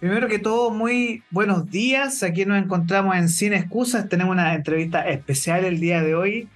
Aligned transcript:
Primero 0.00 0.28
que 0.28 0.38
todo, 0.38 0.70
muy 0.70 1.22
buenos 1.30 1.70
días. 1.70 2.22
Aquí 2.22 2.46
nos 2.46 2.56
encontramos 2.56 3.14
en 3.16 3.28
Sin 3.28 3.52
Excusas. 3.52 4.08
Tenemos 4.08 4.32
una 4.32 4.54
entrevista 4.54 5.06
especial 5.06 5.66
el 5.66 5.78
día 5.78 6.02
de 6.02 6.14
hoy 6.14 6.48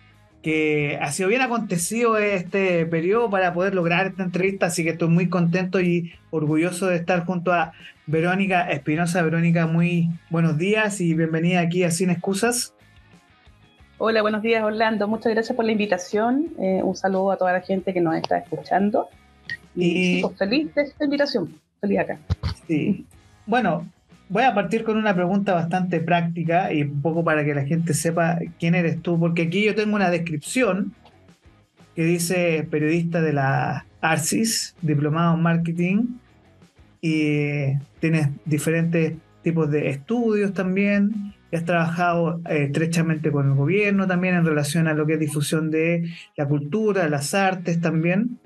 que 0.42 0.98
ha 0.98 1.12
sido 1.12 1.28
bien 1.28 1.42
acontecido 1.42 2.16
este 2.16 2.86
periodo 2.86 3.28
para 3.28 3.52
poder 3.52 3.74
lograr 3.74 4.06
esta 4.06 4.22
entrevista, 4.22 4.66
así 4.66 4.82
que 4.82 4.90
estoy 4.90 5.08
muy 5.08 5.28
contento 5.28 5.78
y 5.78 6.14
orgulloso 6.30 6.86
de 6.86 6.96
estar 6.96 7.26
junto 7.26 7.52
a 7.52 7.72
Verónica 8.06 8.70
Espinosa. 8.70 9.20
Verónica, 9.20 9.66
muy 9.66 10.08
buenos 10.30 10.56
días 10.56 11.02
y 11.02 11.12
bienvenida 11.12 11.60
aquí 11.60 11.84
a 11.84 11.90
Sin 11.90 12.08
Excusas. 12.08 12.72
Hola, 13.98 14.22
buenos 14.22 14.40
días 14.40 14.64
Orlando, 14.64 15.06
muchas 15.06 15.34
gracias 15.34 15.54
por 15.54 15.66
la 15.66 15.72
invitación, 15.72 16.48
eh, 16.58 16.80
un 16.82 16.96
saludo 16.96 17.32
a 17.32 17.36
toda 17.36 17.52
la 17.52 17.60
gente 17.60 17.92
que 17.92 18.00
nos 18.00 18.16
está 18.16 18.38
escuchando 18.38 19.08
y, 19.74 20.22
pues, 20.22 20.38
feliz 20.38 20.74
de 20.74 20.82
esta 20.82 21.04
invitación, 21.04 21.60
feliz 21.80 21.98
acá. 21.98 22.18
Sí, 22.66 23.06
bueno, 23.46 23.86
voy 24.28 24.42
a 24.42 24.54
partir 24.54 24.84
con 24.84 24.96
una 24.96 25.14
pregunta 25.14 25.54
bastante 25.54 26.00
práctica 26.00 26.72
y 26.72 26.82
un 26.82 27.02
poco 27.02 27.24
para 27.24 27.44
que 27.44 27.54
la 27.54 27.64
gente 27.64 27.94
sepa 27.94 28.38
quién 28.58 28.74
eres 28.74 29.00
tú, 29.02 29.18
porque 29.18 29.42
aquí 29.42 29.64
yo 29.64 29.74
tengo 29.74 29.96
una 29.96 30.10
descripción 30.10 30.92
que 31.94 32.04
dice 32.04 32.66
periodista 32.70 33.22
de 33.22 33.32
la 33.32 33.86
ARCIS, 34.00 34.74
diplomado 34.82 35.34
en 35.34 35.42
marketing, 35.42 36.06
y 37.00 37.76
tienes 38.00 38.28
diferentes 38.44 39.14
tipos 39.42 39.70
de 39.70 39.90
estudios 39.90 40.52
también, 40.54 41.34
y 41.52 41.56
has 41.56 41.64
trabajado 41.64 42.40
eh, 42.48 42.64
estrechamente 42.64 43.30
con 43.30 43.46
el 43.46 43.54
gobierno 43.54 44.06
también 44.06 44.34
en 44.34 44.44
relación 44.44 44.88
a 44.88 44.94
lo 44.94 45.06
que 45.06 45.14
es 45.14 45.20
difusión 45.20 45.70
de 45.70 46.10
la 46.36 46.46
cultura, 46.46 47.08
las 47.08 47.34
artes 47.34 47.80
también. 47.80 48.40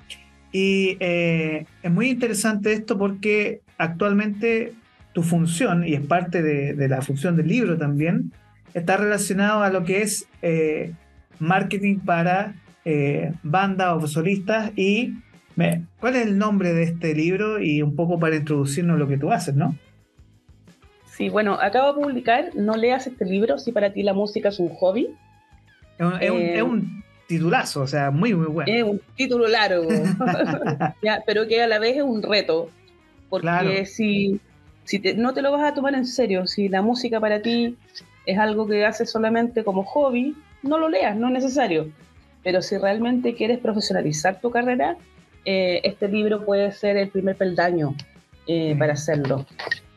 Y 0.52 0.96
eh, 1.00 1.64
es 1.82 1.90
muy 1.90 2.10
interesante 2.10 2.72
esto 2.72 2.98
porque 2.98 3.62
actualmente 3.78 4.74
tu 5.12 5.22
función, 5.22 5.86
y 5.86 5.94
es 5.94 6.00
parte 6.00 6.42
de, 6.42 6.88
la 6.88 7.02
función 7.02 7.36
del 7.36 7.48
libro 7.48 7.76
también, 7.76 8.32
está 8.74 8.96
relacionado 8.96 9.62
a 9.62 9.70
lo 9.70 9.84
que 9.84 10.02
es 10.02 10.26
eh, 10.42 10.92
marketing 11.38 11.98
para 12.00 12.54
eh, 12.84 13.32
bandas 13.42 14.02
o 14.02 14.06
solistas. 14.06 14.72
Y 14.76 15.14
¿cuál 16.00 16.16
es 16.16 16.26
el 16.26 16.38
nombre 16.38 16.72
de 16.72 16.84
este 16.84 17.14
libro? 17.14 17.60
Y 17.60 17.82
un 17.82 17.96
poco 17.96 18.18
para 18.18 18.36
introducirnos 18.36 18.98
lo 18.98 19.08
que 19.08 19.18
tú 19.18 19.32
haces, 19.32 19.54
¿no? 19.54 19.76
Sí, 21.06 21.28
bueno, 21.30 21.58
acabo 21.60 21.94
de 21.94 22.00
publicar 22.00 22.50
No 22.54 22.76
leas 22.76 23.08
este 23.08 23.24
libro 23.24 23.58
si 23.58 23.72
para 23.72 23.92
ti 23.92 24.04
la 24.04 24.14
música 24.14 24.50
es 24.50 24.60
un 24.60 24.68
hobby. 24.68 25.08
Es 26.20 26.30
un, 26.30 26.38
eh, 26.40 27.02
titulazo, 27.26 27.82
o 27.82 27.86
sea, 27.88 28.12
muy, 28.12 28.34
muy 28.34 28.46
bueno. 28.46 28.72
Es 28.72 28.84
un 28.84 29.00
título 29.16 29.48
largo, 29.48 29.88
pero 31.26 31.48
que 31.48 31.60
a 31.60 31.66
la 31.66 31.80
vez 31.80 31.96
es 31.96 32.02
un 32.02 32.22
reto. 32.22 32.70
Porque 33.28 33.84
si 33.84 34.40
si 34.88 34.98
no 35.16 35.34
te 35.34 35.42
lo 35.42 35.52
vas 35.52 35.70
a 35.70 35.74
tomar 35.74 35.94
en 35.94 36.06
serio, 36.06 36.46
si 36.46 36.70
la 36.70 36.80
música 36.80 37.20
para 37.20 37.42
ti 37.42 37.76
es 38.24 38.38
algo 38.38 38.66
que 38.66 38.86
haces 38.86 39.10
solamente 39.10 39.62
como 39.62 39.84
hobby, 39.84 40.34
no 40.62 40.78
lo 40.78 40.88
leas, 40.88 41.14
no 41.14 41.26
es 41.26 41.34
necesario. 41.34 41.92
Pero 42.42 42.62
si 42.62 42.78
realmente 42.78 43.34
quieres 43.34 43.58
profesionalizar 43.58 44.40
tu 44.40 44.50
carrera, 44.50 44.96
eh, 45.44 45.82
este 45.84 46.08
libro 46.08 46.42
puede 46.42 46.72
ser 46.72 46.96
el 46.96 47.10
primer 47.10 47.36
peldaño 47.36 47.94
eh, 48.46 48.74
para 48.78 48.94
hacerlo. 48.94 49.44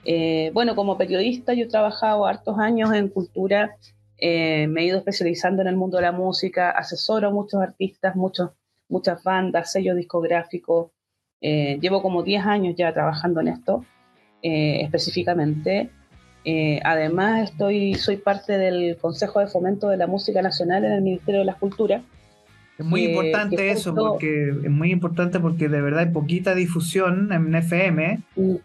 Eh, 0.03 0.51
bueno, 0.53 0.75
como 0.75 0.97
periodista 0.97 1.53
yo 1.53 1.63
he 1.63 1.69
trabajado 1.69 2.25
hartos 2.25 2.59
años 2.59 2.93
en 2.93 3.07
cultura, 3.07 3.77
me 4.19 4.81
he 4.81 4.83
ido 4.83 4.97
especializando 4.97 5.61
en 5.61 5.69
el 5.69 5.77
mundo 5.77 5.97
de 5.97 6.03
la 6.03 6.11
música, 6.11 6.69
asesoro 6.69 7.29
a 7.29 7.31
muchos 7.31 7.61
artistas, 7.61 8.17
muchos, 8.17 8.51
muchas 8.89 9.23
bandas, 9.23 9.71
sellos 9.71 9.95
discográficos. 9.95 10.91
llevo 11.39 12.01
como 12.01 12.23
10 12.23 12.45
años 12.45 12.75
ya 12.77 12.93
trabajando 12.93 13.39
en 13.39 13.47
esto. 13.47 13.85
Eh, 14.43 14.81
específicamente. 14.81 15.91
Eh, 16.43 16.79
además, 16.83 17.51
estoy, 17.51 17.93
soy 17.93 18.17
parte 18.17 18.57
del 18.57 18.97
Consejo 18.97 19.39
de 19.39 19.45
Fomento 19.45 19.87
de 19.87 19.97
la 19.97 20.07
Música 20.07 20.41
Nacional 20.41 20.83
en 20.83 20.93
el 20.93 21.01
Ministerio 21.03 21.41
de 21.41 21.45
la 21.45 21.53
Cultura. 21.53 22.01
Es 22.79 22.85
muy 22.85 23.05
importante 23.05 23.69
eso, 23.69 23.93
porque 23.93 24.49
es 24.49 24.71
muy 24.71 24.91
importante 24.91 25.39
porque 25.39 25.69
de 25.69 25.81
verdad 25.81 25.99
hay 25.99 26.09
poquita 26.09 26.55
difusión 26.55 27.31
en 27.31 27.53
FM. 27.53 28.19
Mm, 28.35 28.55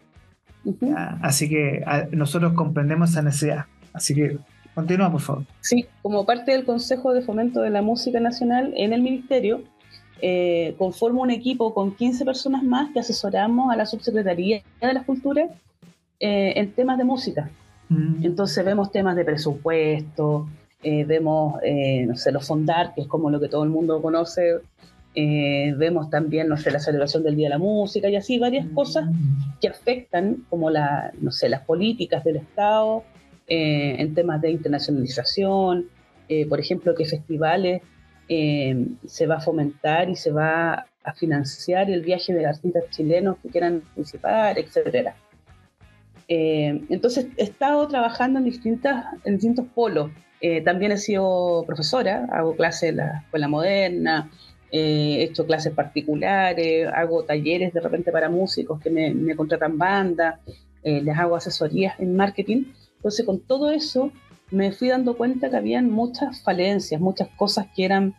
así 1.20 1.50
que 1.50 1.84
nosotros 2.12 2.54
comprendemos 2.54 3.10
esa 3.10 3.20
necesidad. 3.20 3.66
Así 3.92 4.14
que 4.14 4.38
continúa, 4.74 5.12
por 5.12 5.20
favor. 5.20 5.44
Sí, 5.60 5.84
como 6.00 6.24
parte 6.24 6.52
del 6.52 6.64
Consejo 6.64 7.12
de 7.12 7.20
Fomento 7.20 7.60
de 7.60 7.68
la 7.68 7.82
Música 7.82 8.18
Nacional 8.18 8.72
en 8.78 8.94
el 8.94 9.02
Ministerio, 9.02 9.62
eh, 10.22 10.74
conformo 10.78 11.20
un 11.20 11.30
equipo 11.30 11.74
con 11.74 11.94
15 11.94 12.24
personas 12.24 12.62
más 12.62 12.90
que 12.94 13.00
asesoramos 13.00 13.70
a 13.70 13.76
la 13.76 13.84
Subsecretaría 13.84 14.62
de 14.80 14.94
la 14.94 15.04
Cultura 15.04 15.50
eh, 16.18 16.54
en 16.56 16.72
temas 16.72 16.96
de 16.98 17.04
música. 17.04 17.50
Mm. 17.88 18.24
Entonces 18.24 18.64
vemos 18.64 18.90
temas 18.90 19.16
de 19.16 19.24
presupuesto, 19.24 20.48
eh, 20.82 21.04
vemos, 21.04 21.60
eh, 21.62 22.06
no 22.06 22.16
sé, 22.16 22.32
los 22.32 22.46
fondar, 22.46 22.94
que 22.94 23.02
es 23.02 23.06
como 23.06 23.30
lo 23.30 23.38
que 23.38 23.48
todo 23.48 23.64
el 23.64 23.70
mundo 23.70 24.00
conoce, 24.00 24.60
vemos 25.14 26.10
también, 26.10 26.46
no 26.46 26.58
sé, 26.58 26.70
la 26.70 26.78
celebración 26.78 27.22
del 27.22 27.36
Día 27.36 27.46
de 27.46 27.54
la 27.54 27.58
Música 27.58 28.10
y 28.10 28.16
así 28.16 28.38
varias 28.38 28.66
cosas 28.74 29.06
mm. 29.06 29.58
que 29.62 29.68
afectan 29.68 30.44
como 30.50 30.68
la, 30.68 31.10
no 31.20 31.32
sé, 31.32 31.48
las 31.48 31.62
políticas 31.62 32.22
del 32.22 32.36
Estado 32.36 33.02
en 33.48 34.12
temas 34.14 34.40
de 34.42 34.50
internacionalización, 34.50 35.86
por 36.48 36.58
ejemplo, 36.58 36.94
qué 36.96 37.06
festivales 37.06 37.80
se 38.28 39.26
va 39.26 39.36
a 39.36 39.40
fomentar 39.40 40.10
y 40.10 40.16
se 40.16 40.32
va 40.32 40.86
a 41.04 41.12
financiar 41.14 41.88
el 41.90 42.02
viaje 42.02 42.34
de 42.34 42.44
artistas 42.44 42.84
chilenos 42.90 43.36
que 43.40 43.48
quieran 43.48 43.82
participar, 43.82 44.58
etcétera. 44.58 45.14
Eh, 46.28 46.82
entonces 46.88 47.28
he 47.36 47.44
estado 47.44 47.86
trabajando 47.88 48.38
en, 48.38 48.44
distintas, 48.44 49.06
en 49.24 49.34
distintos 49.34 49.66
polos. 49.74 50.10
Eh, 50.40 50.60
también 50.60 50.92
he 50.92 50.98
sido 50.98 51.64
profesora, 51.66 52.26
hago 52.30 52.56
clases 52.56 52.90
en 52.90 52.96
la 52.96 53.22
escuela 53.24 53.48
moderna, 53.48 54.30
eh, 54.70 55.16
he 55.18 55.22
hecho 55.22 55.46
clases 55.46 55.72
particulares, 55.72 56.88
hago 56.94 57.24
talleres 57.24 57.72
de 57.72 57.80
repente 57.80 58.12
para 58.12 58.28
músicos 58.28 58.80
que 58.80 58.90
me, 58.90 59.36
contratan 59.36 59.78
bandas, 59.78 60.40
les 60.82 61.16
hago 61.16 61.36
asesorías 61.36 61.98
en 61.98 62.16
marketing. 62.16 62.64
Entonces 62.96 63.24
con 63.24 63.40
todo 63.40 63.70
eso 63.70 64.12
me 64.50 64.72
fui 64.72 64.88
dando 64.88 65.16
cuenta 65.16 65.50
que 65.50 65.56
habían 65.56 65.90
muchas 65.90 66.42
falencias, 66.42 67.00
muchas 67.00 67.28
cosas 67.36 67.66
que 67.74 67.84
eran 67.84 68.14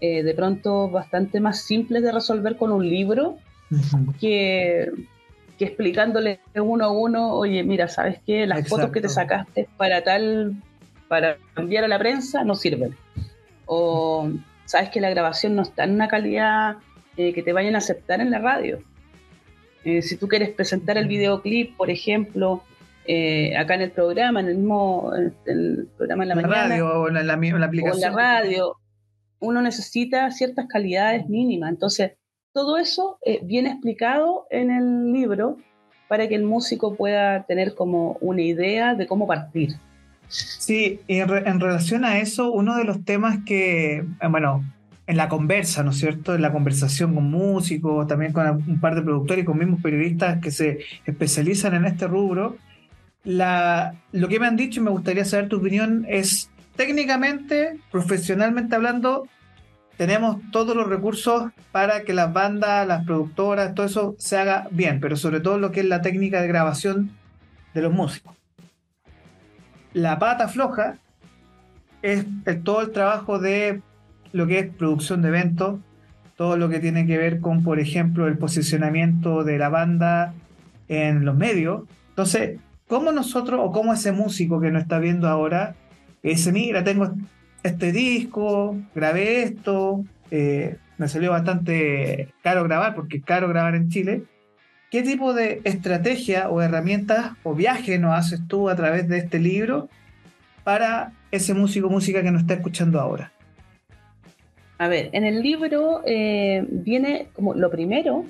de 0.00 0.32
pronto 0.34 0.88
bastante 0.88 1.40
más 1.40 1.62
simples 1.62 2.02
de 2.02 2.12
resolver 2.12 2.56
con 2.56 2.72
un 2.72 2.88
libro 2.88 3.36
que 4.20 4.90
que 5.58 5.64
explicándole 5.64 6.40
uno 6.54 6.84
a 6.84 6.90
uno, 6.90 7.34
oye, 7.34 7.62
mira, 7.64 7.88
¿sabes 7.88 8.20
qué? 8.24 8.46
Las 8.46 8.68
fotos 8.68 8.90
que 8.90 9.00
te 9.00 9.08
sacaste 9.08 9.68
para 9.76 10.02
tal, 10.02 10.54
para 11.08 11.36
enviar 11.56 11.84
a 11.84 11.88
la 11.88 11.98
prensa, 11.98 12.44
no 12.44 12.54
sirven. 12.54 12.96
O 13.66 14.30
sabes 14.64 14.90
que 14.90 15.00
la 15.00 15.10
grabación 15.10 15.56
no 15.56 15.62
está 15.62 15.84
en 15.84 15.94
una 15.94 16.08
calidad 16.08 16.76
eh, 17.16 17.32
que 17.32 17.42
te 17.42 17.52
vayan 17.52 17.74
a 17.74 17.78
aceptar 17.78 18.20
en 18.20 18.30
la 18.30 18.38
radio. 18.38 18.78
Eh, 19.84 20.02
si 20.02 20.16
tú 20.16 20.28
quieres 20.28 20.50
presentar 20.50 20.96
el 20.96 21.08
videoclip, 21.08 21.76
por 21.76 21.90
ejemplo, 21.90 22.62
eh, 23.04 23.56
acá 23.56 23.74
en 23.74 23.80
el 23.80 23.90
programa, 23.90 24.40
en 24.40 24.48
el 24.48 24.56
mismo 24.56 25.10
el 25.46 25.88
programa 25.96 26.24
en 26.24 26.28
la, 26.28 26.34
mañana, 26.34 26.68
radio, 26.68 27.00
o 27.00 27.08
en 27.08 27.26
la, 27.26 27.32
aplicación. 27.32 27.92
O 27.92 27.94
en 27.94 28.00
la 28.00 28.10
radio, 28.10 28.76
uno 29.40 29.62
necesita 29.62 30.30
ciertas 30.30 30.66
calidades 30.66 31.28
mínimas. 31.28 31.70
Entonces, 31.70 32.12
todo 32.58 32.76
eso 32.76 33.18
eh, 33.24 33.38
viene 33.44 33.70
explicado 33.70 34.48
en 34.50 34.72
el 34.72 35.12
libro 35.12 35.58
para 36.08 36.26
que 36.26 36.34
el 36.34 36.42
músico 36.42 36.96
pueda 36.96 37.44
tener 37.44 37.76
como 37.76 38.18
una 38.20 38.42
idea 38.42 38.96
de 38.96 39.06
cómo 39.06 39.28
partir. 39.28 39.76
Sí, 40.26 40.98
y 41.06 41.18
en, 41.18 41.60
relación 41.60 42.04
a 42.04 42.18
eso, 42.18 42.50
uno 42.50 42.76
de 42.76 42.82
los 42.82 43.04
temas 43.04 43.38
que, 43.46 43.98
eh, 43.98 44.28
bueno, 44.28 44.64
en 45.06 45.16
la 45.16 45.28
conversa, 45.28 45.84
¿no 45.84 45.92
es 45.92 45.98
cierto? 45.98 46.34
En 46.34 46.42
la 46.42 46.50
conversación 46.50 47.14
con 47.14 47.30
músicos, 47.30 48.08
también 48.08 48.32
con 48.32 48.44
un 48.48 48.80
par 48.80 48.96
de 48.96 49.02
productores 49.02 49.44
y 49.44 49.46
con 49.46 49.56
mismos 49.56 49.80
periodistas 49.80 50.40
que 50.40 50.50
se 50.50 50.80
especializan 51.06 51.76
en 51.76 51.84
este 51.84 52.08
rubro, 52.08 52.56
lo 53.22 54.28
que 54.28 54.40
me 54.40 54.48
han 54.48 54.56
dicho 54.56 54.80
y 54.80 54.82
me 54.82 54.90
gustaría 54.90 55.24
saber 55.24 55.48
tu 55.48 55.58
opinión 55.58 56.04
es 56.08 56.50
técnicamente, 56.74 57.78
profesionalmente 57.92 58.74
hablando, 58.74 59.28
tenemos 59.98 60.38
todos 60.52 60.76
los 60.76 60.86
recursos 60.86 61.50
para 61.72 62.04
que 62.04 62.14
las 62.14 62.32
bandas, 62.32 62.86
las 62.86 63.04
productoras, 63.04 63.74
todo 63.74 63.84
eso 63.84 64.14
se 64.16 64.38
haga 64.38 64.68
bien, 64.70 65.00
pero 65.00 65.16
sobre 65.16 65.40
todo 65.40 65.58
lo 65.58 65.72
que 65.72 65.80
es 65.80 65.86
la 65.86 66.02
técnica 66.02 66.40
de 66.40 66.46
grabación 66.46 67.10
de 67.74 67.82
los 67.82 67.92
músicos. 67.92 68.34
La 69.92 70.20
pata 70.20 70.46
floja 70.46 70.98
es 72.02 72.24
todo 72.62 72.80
el 72.80 72.92
trabajo 72.92 73.40
de 73.40 73.82
lo 74.32 74.46
que 74.46 74.60
es 74.60 74.72
producción 74.72 75.20
de 75.20 75.28
eventos, 75.28 75.80
todo 76.36 76.56
lo 76.56 76.68
que 76.68 76.78
tiene 76.78 77.04
que 77.04 77.18
ver 77.18 77.40
con, 77.40 77.64
por 77.64 77.80
ejemplo, 77.80 78.28
el 78.28 78.38
posicionamiento 78.38 79.42
de 79.42 79.58
la 79.58 79.68
banda 79.68 80.32
en 80.86 81.24
los 81.24 81.34
medios. 81.34 81.82
Entonces, 82.10 82.60
¿cómo 82.86 83.10
nosotros 83.10 83.60
o 83.64 83.72
cómo 83.72 83.92
ese 83.92 84.12
músico 84.12 84.60
que 84.60 84.70
nos 84.70 84.82
está 84.82 85.00
viendo 85.00 85.26
ahora, 85.26 85.74
ese, 86.22 86.52
mira, 86.52 86.84
tengo 86.84 87.12
este 87.62 87.92
disco, 87.92 88.76
grabé 88.94 89.42
esto, 89.42 90.04
eh, 90.30 90.76
me 90.96 91.08
salió 91.08 91.30
bastante 91.30 92.28
caro 92.42 92.64
grabar, 92.64 92.94
porque 92.94 93.18
es 93.18 93.24
caro 93.24 93.48
grabar 93.48 93.74
en 93.74 93.88
Chile. 93.88 94.22
¿qué 94.90 95.02
tipo 95.02 95.34
de 95.34 95.60
estrategia 95.64 96.48
o 96.48 96.62
herramientas 96.62 97.32
o 97.42 97.54
viaje 97.54 97.98
nos 97.98 98.14
haces 98.14 98.40
tú 98.48 98.68
a 98.68 98.76
través 98.76 99.08
de 99.08 99.18
este 99.18 99.38
libro 99.38 99.88
para 100.64 101.12
ese 101.30 101.54
músico 101.54 101.88
música 101.88 102.22
que 102.22 102.30
nos 102.30 102.42
está 102.42 102.54
escuchando 102.54 103.00
ahora? 103.00 103.32
A 104.78 104.88
ver, 104.88 105.10
en 105.12 105.24
el 105.24 105.42
libro 105.42 106.02
eh, 106.06 106.64
viene 106.70 107.28
como 107.34 107.54
lo 107.54 107.70
primero 107.70 108.24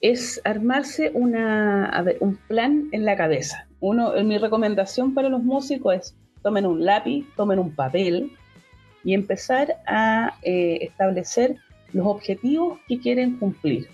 es 0.00 0.40
armarse 0.44 1.10
una, 1.14 2.04
un 2.20 2.36
plan 2.36 2.88
en 2.92 3.04
la 3.04 3.16
cabeza. 3.16 3.66
Uno, 3.80 4.12
mi 4.22 4.38
recomendación 4.38 5.14
para 5.14 5.28
los 5.28 5.42
músicos 5.42 5.94
es 5.94 6.16
tomen 6.42 6.66
un 6.66 6.84
lápiz, 6.84 7.26
tomen 7.36 7.58
un 7.58 7.74
papel 7.74 8.32
y 9.04 9.14
empezar 9.14 9.76
a 9.86 10.34
eh, 10.42 10.78
establecer 10.82 11.56
los 11.92 12.06
objetivos 12.06 12.78
que 12.86 12.98
quieren 12.98 13.38
cumplir. 13.38 13.88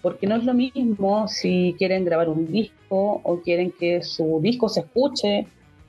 Porque 0.00 0.26
no 0.26 0.36
es 0.36 0.44
lo 0.44 0.54
mismo 0.54 1.28
si 1.28 1.74
quieren 1.78 2.04
grabar 2.04 2.28
un 2.28 2.50
disco 2.50 3.20
o 3.22 3.40
quieren 3.40 3.72
que 3.72 4.02
su 4.02 4.40
disco 4.42 4.68
se 4.68 4.80
escuche, 4.80 5.46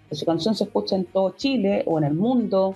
que 0.10 0.16
su 0.16 0.26
canción 0.26 0.56
se 0.56 0.66
escuche 0.66 0.96
en 0.96 1.06
todo 1.06 1.36
Chile 1.36 1.84
o 1.86 1.98
en 1.98 2.04
el 2.04 2.14
mundo, 2.14 2.76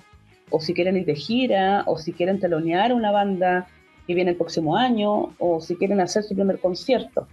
o 0.50 0.60
si 0.60 0.74
quieren 0.74 0.98
ir 0.98 1.06
de 1.06 1.16
gira, 1.16 1.84
o 1.86 1.98
si 1.98 2.14
quieren 2.14 2.40
telonear 2.40 2.94
una 2.94 3.12
banda 3.12 3.68
que 4.08 4.14
viene 4.14 4.32
el 4.32 4.38
próximo 4.38 4.78
año, 4.78 5.36
o 5.38 5.60
si 5.60 5.76
quieren 5.76 6.00
hacer 6.00 6.24
su 6.24 6.34
primer 6.34 6.60
concierto. 6.60 7.28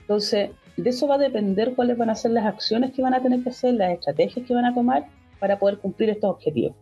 Entonces, 0.00 0.50
de 0.76 0.90
eso 0.90 1.06
va 1.06 1.14
a 1.16 1.18
depender 1.18 1.74
cuáles 1.74 1.96
van 1.96 2.10
a 2.10 2.14
ser 2.14 2.32
las 2.32 2.46
acciones 2.46 2.92
que 2.92 3.02
van 3.02 3.14
a 3.14 3.22
tener 3.22 3.42
que 3.42 3.50
hacer, 3.50 3.74
las 3.74 3.92
estrategias 3.92 4.46
que 4.46 4.54
van 4.54 4.64
a 4.64 4.74
tomar 4.74 5.06
para 5.38 5.58
poder 5.58 5.78
cumplir 5.78 6.10
estos 6.10 6.30
objetivos. 6.30 6.76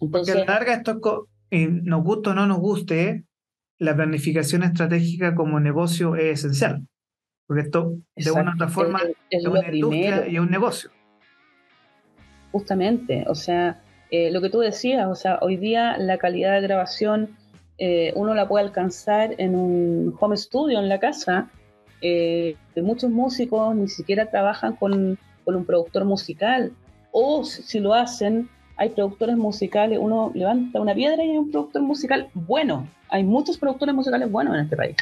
Entonces, 0.00 0.34
Porque 0.34 0.42
a 0.42 0.44
la 0.46 0.60
larga 0.60 0.74
esto, 0.74 1.28
nos 1.50 2.04
guste 2.04 2.30
o 2.30 2.34
no 2.34 2.46
nos 2.46 2.58
guste, 2.58 3.24
la 3.78 3.94
planificación 3.94 4.62
estratégica 4.62 5.34
como 5.34 5.60
negocio 5.60 6.16
es 6.16 6.40
esencial. 6.40 6.86
Porque 7.46 7.62
esto, 7.62 7.94
de 8.16 8.30
una 8.30 8.52
u 8.52 8.54
otra 8.54 8.68
forma, 8.68 9.00
es, 9.30 9.46
una 9.46 9.72
industria 9.72 10.28
y 10.28 10.38
un 10.38 10.50
negocio. 10.50 10.90
Justamente, 12.52 13.24
o 13.28 13.34
sea, 13.34 13.82
eh, 14.10 14.30
lo 14.30 14.40
que 14.40 14.50
tú 14.50 14.60
decías, 14.60 15.06
o 15.06 15.14
sea, 15.14 15.38
hoy 15.42 15.56
día 15.56 15.96
la 15.98 16.18
calidad 16.18 16.54
de 16.54 16.60
grabación 16.62 17.36
eh, 17.78 18.12
uno 18.16 18.34
la 18.34 18.48
puede 18.48 18.64
alcanzar 18.64 19.34
en 19.38 19.54
un 19.54 20.16
home 20.18 20.36
studio 20.36 20.78
en 20.78 20.88
la 20.88 20.98
casa. 20.98 21.50
Eh, 22.00 22.56
muchos 22.76 23.10
músicos 23.10 23.74
ni 23.74 23.88
siquiera 23.88 24.30
trabajan 24.30 24.76
con, 24.76 25.18
con, 25.44 25.56
un 25.56 25.64
productor 25.64 26.04
musical, 26.04 26.72
o 27.10 27.44
si 27.44 27.80
lo 27.80 27.94
hacen, 27.94 28.48
hay 28.76 28.90
productores 28.90 29.36
musicales, 29.36 29.98
uno 30.00 30.30
levanta 30.34 30.80
una 30.80 30.94
piedra 30.94 31.24
y 31.24 31.30
hay 31.30 31.38
un 31.38 31.50
productor 31.50 31.82
musical 31.82 32.28
bueno. 32.34 32.88
Hay 33.08 33.24
muchos 33.24 33.56
productores 33.56 33.94
musicales 33.94 34.30
buenos 34.30 34.54
en 34.54 34.60
este 34.60 34.76
país. 34.76 34.96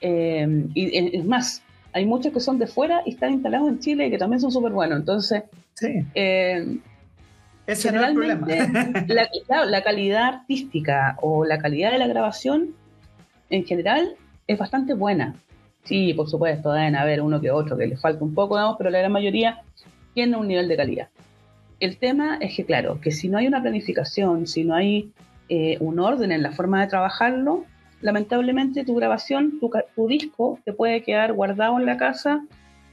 y 0.00 1.16
es 1.16 1.24
más, 1.24 1.62
hay 1.92 2.04
muchos 2.04 2.32
que 2.32 2.40
son 2.40 2.58
de 2.58 2.66
fuera 2.66 3.02
y 3.06 3.10
están 3.10 3.32
instalados 3.32 3.68
en 3.68 3.78
Chile 3.78 4.06
y 4.06 4.10
que 4.10 4.18
también 4.18 4.40
son 4.40 4.52
súper 4.52 4.72
buenos. 4.72 4.98
Entonces, 4.98 5.44
sí. 5.74 6.04
Ese 7.68 7.92
no 7.92 8.00
es 8.00 8.08
el 8.08 8.14
problema. 8.14 8.46
la, 9.48 9.64
la 9.66 9.82
calidad 9.82 10.24
artística 10.24 11.16
o 11.20 11.44
la 11.44 11.58
calidad 11.58 11.92
de 11.92 11.98
la 11.98 12.06
grabación 12.06 12.74
en 13.50 13.64
general 13.64 14.16
es 14.46 14.58
bastante 14.58 14.94
buena. 14.94 15.34
Sí, 15.88 16.12
por 16.12 16.28
supuesto, 16.28 16.70
deben 16.70 16.96
haber 16.96 17.22
uno 17.22 17.40
que 17.40 17.50
otro 17.50 17.78
que 17.78 17.86
le 17.86 17.96
falta 17.96 18.22
un 18.22 18.34
poco, 18.34 18.58
pero 18.76 18.90
la 18.90 18.98
gran 18.98 19.10
mayoría 19.10 19.62
tiene 20.12 20.36
un 20.36 20.46
nivel 20.46 20.68
de 20.68 20.76
calidad. 20.76 21.08
El 21.80 21.96
tema 21.96 22.36
es 22.42 22.54
que, 22.54 22.66
claro, 22.66 23.00
que 23.00 23.10
si 23.10 23.30
no 23.30 23.38
hay 23.38 23.46
una 23.46 23.62
planificación, 23.62 24.46
si 24.46 24.64
no 24.64 24.74
hay 24.74 25.10
eh, 25.48 25.78
un 25.80 25.98
orden 25.98 26.30
en 26.30 26.42
la 26.42 26.52
forma 26.52 26.82
de 26.82 26.88
trabajarlo, 26.88 27.64
lamentablemente 28.02 28.84
tu 28.84 28.96
grabación, 28.96 29.58
tu, 29.60 30.08
disco, 30.08 30.58
te 30.66 30.74
puede 30.74 31.02
quedar 31.02 31.32
guardado 31.32 31.78
en 31.78 31.86
la 31.86 31.96
casa 31.96 32.44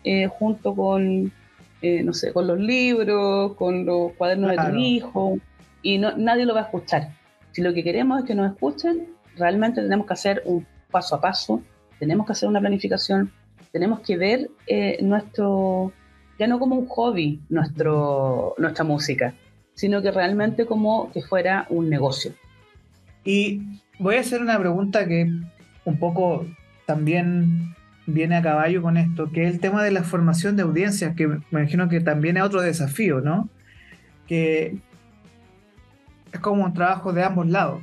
eh, 0.06 0.28
junto 0.28 0.74
con 0.74 1.34
eh, 1.82 2.02
no 2.02 2.14
sé, 2.14 2.32
con 2.32 2.48
los 2.48 2.58
libros, 2.58 3.56
con 3.56 3.86
los 3.86 4.14
cuadernos 4.14 4.52
de 4.52 4.58
tu 4.58 4.76
hijo, 4.78 5.38
y 5.82 5.98
no, 5.98 6.16
nadie 6.16 6.46
lo 6.46 6.54
va 6.54 6.62
a 6.62 6.64
escuchar. 6.64 7.10
Si 7.52 7.62
lo 7.62 7.74
que 7.74 7.84
queremos 7.84 8.20
es 8.20 8.26
que 8.26 8.36
nos 8.36 8.54
escuchen, 8.54 9.10
realmente 9.36 9.82
tenemos 9.82 10.08
que 10.08 10.14
hacer 10.14 10.42
un 10.46 10.66
paso 10.90 11.16
a 11.16 11.22
paso, 11.22 11.62
tenemos 12.00 12.26
que 12.26 12.34
hacer 12.34 12.50
una 12.50 12.60
planificación, 12.60 13.32
tenemos 13.72 14.00
que 14.02 14.18
ver 14.18 14.50
eh, 14.68 14.98
nuestro, 15.02 15.92
ya 16.40 16.48
no 16.48 16.60
como 16.60 16.76
un 16.76 16.88
hobby, 16.88 17.42
nuestro, 17.50 18.56
nuestra 18.58 18.84
música, 18.84 19.34
sino 19.74 20.02
que 20.02 20.12
realmente 20.12 20.66
como 20.66 21.12
que 21.12 21.22
fuera 21.22 21.66
un 21.70 21.90
negocio. 21.90 22.34
Y 23.24 23.62
voy 24.00 24.16
a 24.16 24.22
hacer 24.22 24.42
una 24.42 24.58
pregunta 24.60 25.08
que 25.08 25.30
un 25.84 26.00
poco 26.00 26.46
también 26.86 27.76
viene 28.08 28.36
a 28.36 28.42
caballo 28.42 28.82
con 28.82 28.98
esto, 28.98 29.32
que 29.32 29.44
es 29.48 29.54
el 29.54 29.60
tema 29.60 29.84
de 29.84 29.92
la 29.92 30.04
formación 30.04 30.56
de 30.56 30.64
audiencias, 30.64 31.16
que 31.16 31.28
me 31.28 31.42
imagino 31.52 31.90
que 31.90 32.02
también 32.02 32.38
es 32.38 32.44
otro 32.44 32.62
desafío, 32.62 33.22
¿no? 33.22 33.50
Que 34.28 34.78
es 36.32 36.40
como 36.40 36.64
un 36.64 36.74
trabajo 36.74 37.14
de 37.14 37.24
ambos 37.24 37.48
lados. 37.48 37.82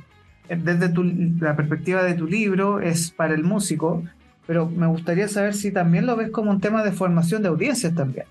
Desde 0.49 0.93
la 1.39 1.55
perspectiva 1.55 2.03
de 2.03 2.13
tu 2.15 2.27
libro 2.27 2.79
es 2.79 3.11
para 3.11 3.33
el 3.33 3.43
músico, 3.43 4.03
pero 4.45 4.69
me 4.69 4.87
gustaría 4.87 5.27
saber 5.27 5.53
si 5.53 5.71
también 5.71 6.05
lo 6.05 6.15
ves 6.15 6.29
como 6.31 6.51
un 6.51 6.59
tema 6.59 6.83
de 6.83 6.91
formación 6.91 7.41
de 7.41 7.49
audiencias 7.49 7.95
también. 7.95 8.25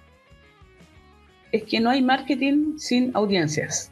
Es 1.51 1.65
que 1.65 1.81
no 1.81 1.91
hay 1.91 2.03
marketing 2.03 2.79
sin 2.79 3.11
audiencias. 3.15 3.91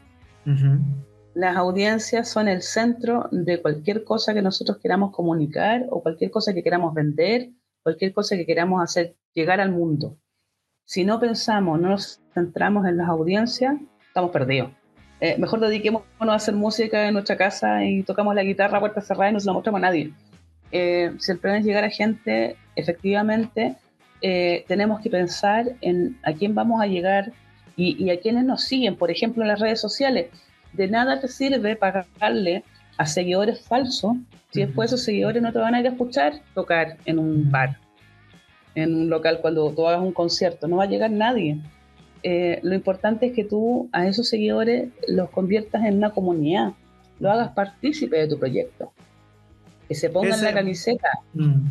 Las 1.33 1.55
audiencias 1.55 2.29
son 2.29 2.47
el 2.47 2.61
centro 2.61 3.27
de 3.31 3.61
cualquier 3.61 4.03
cosa 4.03 4.33
que 4.33 4.41
nosotros 4.41 4.77
queramos 4.81 5.11
comunicar 5.11 5.85
o 5.89 6.01
cualquier 6.01 6.31
cosa 6.31 6.53
que 6.53 6.63
queramos 6.63 6.93
vender 6.93 7.51
cualquier 7.83 8.13
cosa 8.13 8.35
que 8.35 8.45
queramos 8.45 8.81
hacer 8.81 9.15
llegar 9.33 9.59
al 9.59 9.71
mundo. 9.71 10.17
Si 10.85 11.03
no 11.03 11.19
pensamos, 11.19 11.79
no 11.79 11.89
nos 11.89 12.21
centramos 12.33 12.85
en 12.85 12.97
las 12.97 13.09
audiencias, 13.09 13.75
estamos 14.07 14.31
perdidos. 14.31 14.71
Eh, 15.21 15.37
mejor 15.37 15.59
dediquémonos 15.59 16.05
a 16.19 16.33
hacer 16.33 16.55
música 16.55 17.07
en 17.07 17.13
nuestra 17.13 17.37
casa 17.37 17.85
y 17.85 18.01
tocamos 18.01 18.33
la 18.33 18.43
guitarra 18.43 18.77
a 18.77 18.79
puerta 18.79 19.01
cerrada 19.01 19.29
y 19.29 19.33
no 19.33 19.39
se 19.39 19.45
la 19.45 19.53
mostramos 19.53 19.79
a 19.79 19.83
nadie. 19.83 20.11
Eh, 20.71 21.13
si 21.19 21.31
el 21.31 21.37
problema 21.37 21.59
es 21.59 21.65
llegar 21.65 21.83
a 21.83 21.89
gente, 21.89 22.57
efectivamente, 22.75 23.75
eh, 24.21 24.65
tenemos 24.67 24.99
que 24.99 25.11
pensar 25.11 25.65
en 25.81 26.17
a 26.23 26.33
quién 26.33 26.55
vamos 26.55 26.81
a 26.81 26.87
llegar 26.87 27.31
y, 27.75 28.03
y, 28.03 28.09
a 28.09 28.19
quiénes 28.19 28.45
nos 28.45 28.63
siguen. 28.63 28.95
Por 28.95 29.11
ejemplo, 29.11 29.43
en 29.43 29.49
las 29.49 29.59
redes 29.59 29.79
sociales. 29.79 30.27
De 30.73 30.87
nada 30.87 31.19
te 31.19 31.27
sirve 31.27 31.75
pagarle 31.75 32.63
a 32.97 33.05
seguidores 33.05 33.61
falsos 33.61 34.15
si 34.51 34.61
después 34.61 34.89
esos 34.91 35.03
seguidores 35.03 35.41
no 35.41 35.51
te 35.51 35.59
van 35.59 35.75
a 35.75 35.79
ir 35.79 35.87
a 35.87 35.91
escuchar 35.91 36.33
tocar 36.53 36.97
en 37.05 37.19
un 37.19 37.49
bar, 37.49 37.77
en 38.75 38.93
un 38.93 39.09
local 39.09 39.39
cuando 39.41 39.71
tú 39.71 39.87
hagas 39.87 40.01
un 40.01 40.11
concierto, 40.11 40.67
no 40.67 40.77
va 40.77 40.83
a 40.83 40.87
llegar 40.87 41.09
nadie. 41.09 41.57
Eh, 42.23 42.59
lo 42.63 42.75
importante 42.75 43.27
es 43.27 43.33
que 43.33 43.43
tú 43.43 43.89
a 43.91 44.07
esos 44.07 44.29
seguidores 44.29 44.89
los 45.07 45.29
conviertas 45.29 45.85
en 45.85 45.97
una 45.97 46.11
comunidad, 46.11 46.73
lo 47.19 47.31
hagas 47.31 47.51
partícipe 47.53 48.17
de 48.17 48.27
tu 48.27 48.37
proyecto, 48.37 48.91
que 49.87 49.95
se 49.95 50.09
pongan 50.09 50.43
la 50.43 50.53
camiseta, 50.53 51.09
mm. 51.33 51.61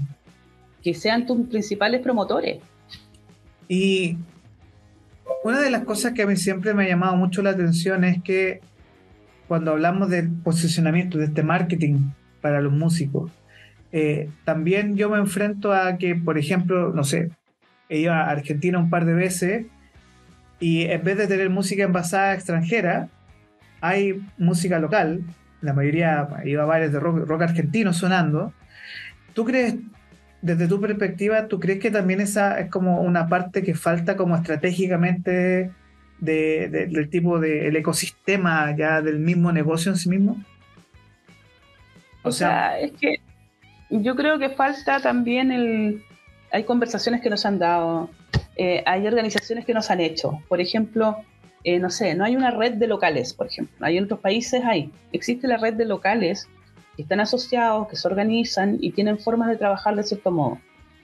que 0.82 0.94
sean 0.94 1.26
tus 1.26 1.46
principales 1.48 2.00
promotores. 2.00 2.60
Y 3.68 4.16
una 5.44 5.60
de 5.60 5.70
las 5.70 5.84
cosas 5.84 6.12
que 6.12 6.22
a 6.22 6.26
mí 6.26 6.36
siempre 6.36 6.74
me 6.74 6.84
ha 6.84 6.88
llamado 6.88 7.16
mucho 7.16 7.42
la 7.42 7.50
atención 7.50 8.04
es 8.04 8.22
que 8.22 8.60
cuando 9.46 9.72
hablamos 9.72 10.10
del 10.10 10.30
posicionamiento, 10.30 11.18
de 11.18 11.26
este 11.26 11.42
marketing 11.42 12.10
para 12.40 12.60
los 12.60 12.72
músicos, 12.72 13.30
eh, 13.92 14.30
también 14.44 14.96
yo 14.96 15.10
me 15.10 15.18
enfrento 15.18 15.72
a 15.72 15.96
que, 15.96 16.14
por 16.14 16.38
ejemplo, 16.38 16.92
no 16.92 17.04
sé, 17.04 17.30
he 17.88 18.00
ido 18.00 18.12
a 18.12 18.30
Argentina 18.30 18.78
un 18.78 18.90
par 18.90 19.04
de 19.04 19.14
veces 19.14 19.66
y 20.60 20.84
en 20.84 21.02
vez 21.02 21.16
de 21.16 21.26
tener 21.26 21.50
música 21.50 21.82
envasada 21.82 22.34
extranjera, 22.34 23.08
hay 23.80 24.22
música 24.38 24.78
local, 24.78 25.24
la 25.62 25.72
mayoría 25.72 26.28
iba 26.44 26.62
a 26.62 26.66
bares 26.66 26.92
de 26.92 27.00
rock, 27.00 27.26
rock 27.26 27.42
argentino 27.42 27.92
sonando. 27.92 28.52
¿Tú 29.34 29.44
crees, 29.44 29.76
desde 30.42 30.68
tu 30.68 30.80
perspectiva, 30.80 31.48
tú 31.48 31.58
crees 31.58 31.80
que 31.80 31.90
también 31.90 32.20
esa 32.20 32.60
es 32.60 32.70
como 32.70 33.00
una 33.00 33.28
parte 33.28 33.62
que 33.62 33.74
falta 33.74 34.16
como 34.16 34.36
estratégicamente 34.36 35.70
del 36.20 37.08
tipo 37.10 37.40
del 37.40 37.74
ecosistema 37.74 38.76
ya 38.76 39.00
del 39.00 39.18
mismo 39.18 39.52
negocio 39.52 39.90
en 39.90 39.96
sí 39.96 40.10
mismo? 40.10 40.42
O, 42.22 42.32
sea, 42.32 42.78
es 42.78 42.92
que 42.92 43.20
yo 43.88 44.14
creo 44.14 44.38
que 44.38 44.50
falta 44.50 45.00
también 45.00 45.50
el... 45.50 46.02
Hay 46.52 46.64
conversaciones 46.64 47.20
que 47.20 47.30
nos 47.30 47.46
han 47.46 47.58
dado, 47.58 48.10
eh, 48.56 48.82
hay 48.86 49.06
organizaciones 49.06 49.64
que 49.64 49.74
nos 49.74 49.90
han 49.90 50.00
hecho. 50.00 50.40
Por 50.48 50.60
ejemplo, 50.60 51.16
eh, 51.64 51.78
no 51.78 51.90
sé, 51.90 52.14
no 52.14 52.24
hay 52.24 52.36
una 52.36 52.50
red 52.50 52.74
de 52.74 52.86
locales, 52.86 53.34
por 53.34 53.46
ejemplo. 53.46 53.86
Hay 53.86 53.98
en 53.98 54.04
otros 54.04 54.20
países, 54.20 54.62
hay. 54.64 54.90
Existe 55.12 55.46
la 55.46 55.56
red 55.56 55.74
de 55.74 55.84
locales 55.84 56.48
que 56.96 57.02
están 57.02 57.20
asociados, 57.20 57.88
que 57.88 57.96
se 57.96 58.08
organizan 58.08 58.78
y 58.80 58.92
tienen 58.92 59.18
formas 59.18 59.48
de 59.48 59.56
trabajar 59.56 59.94
de 59.94 60.02
cierto 60.02 60.30
modo. 60.30 60.58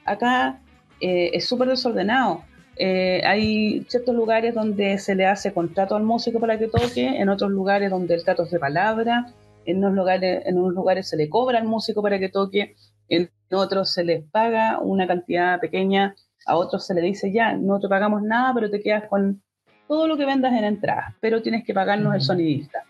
Acá 0.04 0.60
eh, 1.00 1.30
es 1.32 1.46
súper 1.46 1.68
desordenado. 1.68 2.42
hay 2.78 3.84
ciertos 3.88 4.14
lugares 4.14 4.54
donde 4.54 4.98
se 4.98 5.14
le 5.14 5.26
hace 5.26 5.52
contrato 5.52 5.96
al 5.96 6.02
músico 6.02 6.40
para 6.40 6.58
que 6.58 6.68
toque, 6.68 7.06
en 7.06 7.28
otros 7.28 7.50
lugares 7.50 7.90
donde 7.90 8.14
el 8.14 8.24
trato 8.24 8.42
es 8.42 8.50
de 8.50 8.58
palabra, 8.58 9.32
en 9.66 9.78
unos 9.78 9.94
lugares, 9.94 10.42
en 10.46 10.58
unos 10.58 10.74
lugares 10.74 11.08
se 11.08 11.16
le 11.16 11.28
cobra 11.28 11.58
al 11.58 11.66
músico 11.66 12.02
para 12.02 12.18
que 12.18 12.28
toque, 12.28 12.76
en 13.08 13.30
otros 13.50 13.92
se 13.92 14.04
les 14.04 14.24
paga 14.24 14.78
una 14.80 15.06
cantidad 15.06 15.60
pequeña, 15.60 16.14
a 16.46 16.56
otros 16.56 16.86
se 16.86 16.94
les 16.94 17.04
dice 17.04 17.32
ya, 17.32 17.54
no 17.54 17.80
te 17.80 17.88
pagamos 17.88 18.22
nada, 18.22 18.52
pero 18.54 18.70
te 18.70 18.80
quedas 18.80 19.04
con 19.08 19.42
todo 19.88 20.08
lo 20.08 20.16
que 20.16 20.26
vendas 20.26 20.52
en 20.52 20.64
entrada, 20.64 21.16
pero 21.20 21.42
tienes 21.42 21.64
que 21.64 21.74
pagarnos 21.74 22.14
el 22.14 22.20
sonidista. 22.20 22.84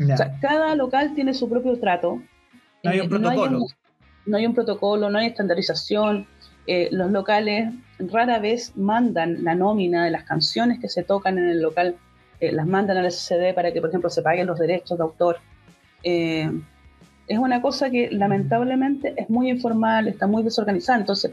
O 0.00 0.16
sea, 0.16 0.38
cada 0.40 0.74
local 0.74 1.14
tiene 1.14 1.32
su 1.34 1.48
propio 1.48 1.78
trato. 1.78 2.20
No 2.82 2.90
hay 2.90 3.00
un 3.00 3.08
protocolo. 3.08 3.66
No 4.24 4.36
hay 4.36 4.46
un, 4.46 4.54
protocolo, 4.54 5.10
no 5.10 5.18
hay 5.18 5.28
estandarización. 5.28 6.26
Eh, 6.66 6.88
los 6.92 7.10
locales 7.10 7.72
rara 7.98 8.38
vez 8.38 8.76
mandan 8.76 9.42
la 9.42 9.54
nómina 9.54 10.04
de 10.04 10.10
las 10.10 10.24
canciones 10.24 10.78
que 10.80 10.88
se 10.88 11.02
tocan 11.02 11.38
en 11.38 11.48
el 11.48 11.60
local, 11.60 11.96
eh, 12.40 12.52
las 12.52 12.66
mandan 12.66 12.96
al 12.98 13.10
SCD 13.10 13.54
para 13.54 13.72
que, 13.72 13.80
por 13.80 13.90
ejemplo, 13.90 14.10
se 14.10 14.22
paguen 14.22 14.46
los 14.46 14.58
derechos 14.58 14.96
de 14.98 15.04
autor. 15.04 15.38
Eh, 16.04 16.50
es 17.32 17.38
una 17.38 17.62
cosa 17.62 17.90
que 17.90 18.10
lamentablemente 18.10 19.14
es 19.16 19.30
muy 19.30 19.50
informal, 19.50 20.08
está 20.08 20.26
muy 20.26 20.42
desorganizada. 20.42 20.98
Entonces, 20.98 21.32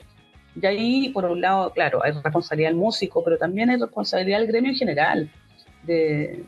y 0.60 0.66
ahí, 0.66 1.10
por 1.10 1.26
un 1.26 1.42
lado, 1.42 1.72
claro, 1.72 2.04
hay 2.04 2.12
responsabilidad 2.12 2.70
del 2.70 2.78
músico, 2.78 3.24
pero 3.24 3.38
también 3.38 3.70
hay 3.70 3.78
responsabilidad 3.78 4.40
del 4.40 4.48
gremio 4.48 4.72
en 4.72 4.78
general, 4.78 5.30
de, 5.84 6.46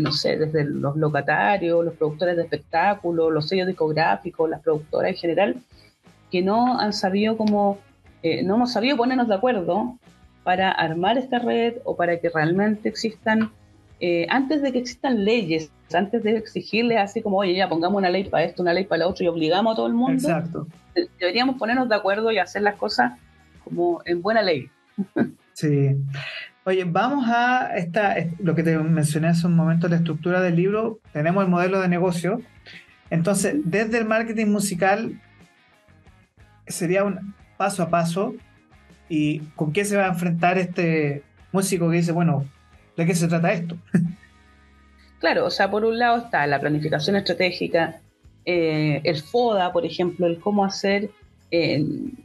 no 0.00 0.12
sé, 0.12 0.36
desde 0.36 0.64
los 0.64 0.96
locatarios, 0.96 1.84
los 1.84 1.94
productores 1.94 2.36
de 2.36 2.42
espectáculos, 2.42 3.32
los 3.32 3.48
sellos 3.48 3.66
discográficos, 3.66 4.50
las 4.50 4.60
productoras 4.60 5.10
en 5.10 5.16
general, 5.16 5.56
que 6.30 6.42
no 6.42 6.78
han 6.78 6.92
sabido 6.92 7.36
cómo, 7.36 7.78
eh, 8.22 8.42
no 8.42 8.56
hemos 8.56 8.72
sabido 8.72 8.96
ponernos 8.96 9.28
de 9.28 9.34
acuerdo 9.34 9.98
para 10.42 10.70
armar 10.70 11.16
esta 11.16 11.38
red 11.38 11.76
o 11.84 11.96
para 11.96 12.18
que 12.18 12.28
realmente 12.28 12.88
existan, 12.88 13.50
eh, 14.00 14.26
antes 14.28 14.62
de 14.62 14.72
que 14.72 14.78
existan 14.78 15.24
leyes, 15.24 15.70
antes 15.92 16.22
de 16.22 16.36
exigirles 16.36 16.98
así 16.98 17.22
como, 17.22 17.38
oye, 17.38 17.54
ya 17.54 17.68
pongamos 17.68 17.98
una 17.98 18.10
ley 18.10 18.24
para 18.24 18.44
esto, 18.44 18.62
una 18.62 18.72
ley 18.72 18.84
para 18.84 19.00
la 19.00 19.08
otra 19.08 19.24
y 19.24 19.28
obligamos 19.28 19.72
a 19.72 19.76
todo 19.76 19.86
el 19.86 19.94
mundo, 19.94 20.14
Exacto. 20.14 20.66
deberíamos 21.18 21.56
ponernos 21.56 21.88
de 21.88 21.94
acuerdo 21.94 22.30
y 22.32 22.38
hacer 22.38 22.62
las 22.62 22.76
cosas 22.76 23.12
como 23.62 24.02
en 24.04 24.22
buena 24.22 24.42
ley. 24.42 24.68
Sí. 25.54 25.96
Oye, 26.64 26.82
vamos 26.84 27.26
a 27.28 27.76
esta, 27.76 28.16
lo 28.40 28.56
que 28.56 28.64
te 28.64 28.76
mencioné 28.76 29.28
hace 29.28 29.46
un 29.46 29.54
momento, 29.54 29.86
la 29.86 29.96
estructura 29.96 30.40
del 30.40 30.56
libro. 30.56 30.98
Tenemos 31.12 31.44
el 31.44 31.50
modelo 31.50 31.80
de 31.80 31.88
negocio. 31.88 32.40
Entonces, 33.08 33.54
desde 33.64 33.98
el 33.98 34.04
marketing 34.04 34.46
musical, 34.46 35.20
sería 36.66 37.04
un 37.04 37.34
paso 37.56 37.84
a 37.84 37.88
paso. 37.90 38.34
¿Y 39.08 39.40
con 39.54 39.72
qué 39.72 39.84
se 39.84 39.96
va 39.96 40.06
a 40.06 40.08
enfrentar 40.08 40.58
este 40.58 41.22
músico 41.52 41.88
que 41.88 41.98
dice, 41.98 42.10
bueno, 42.12 42.44
¿de 42.96 43.06
qué 43.06 43.14
se 43.14 43.28
trata 43.28 43.52
esto? 43.52 43.76
Claro, 45.20 45.46
o 45.46 45.50
sea, 45.50 45.70
por 45.70 45.86
un 45.86 45.98
lado 45.98 46.18
está 46.18 46.46
la 46.46 46.60
planificación 46.60 47.16
estratégica, 47.16 48.02
eh, 48.44 49.00
el 49.04 49.22
FODA, 49.22 49.72
por 49.72 49.86
ejemplo, 49.86 50.26
el 50.26 50.38
cómo 50.38 50.66
hacer 50.66 51.08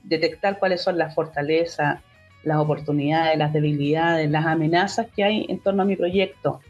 detectar 0.04 0.60
cuáles 0.60 0.82
son 0.82 0.98
las 0.98 1.16
fortalezas, 1.16 2.02
las 2.44 2.58
oportunidades, 2.58 3.38
las 3.38 3.54
debilidades, 3.54 4.30
las 4.30 4.46
amenazas 4.46 5.08
que 5.16 5.24
hay 5.24 5.46
en 5.50 5.60
torno 5.60 5.84
a 5.84 5.86
mi 5.86 5.96
proyecto. 5.96 6.62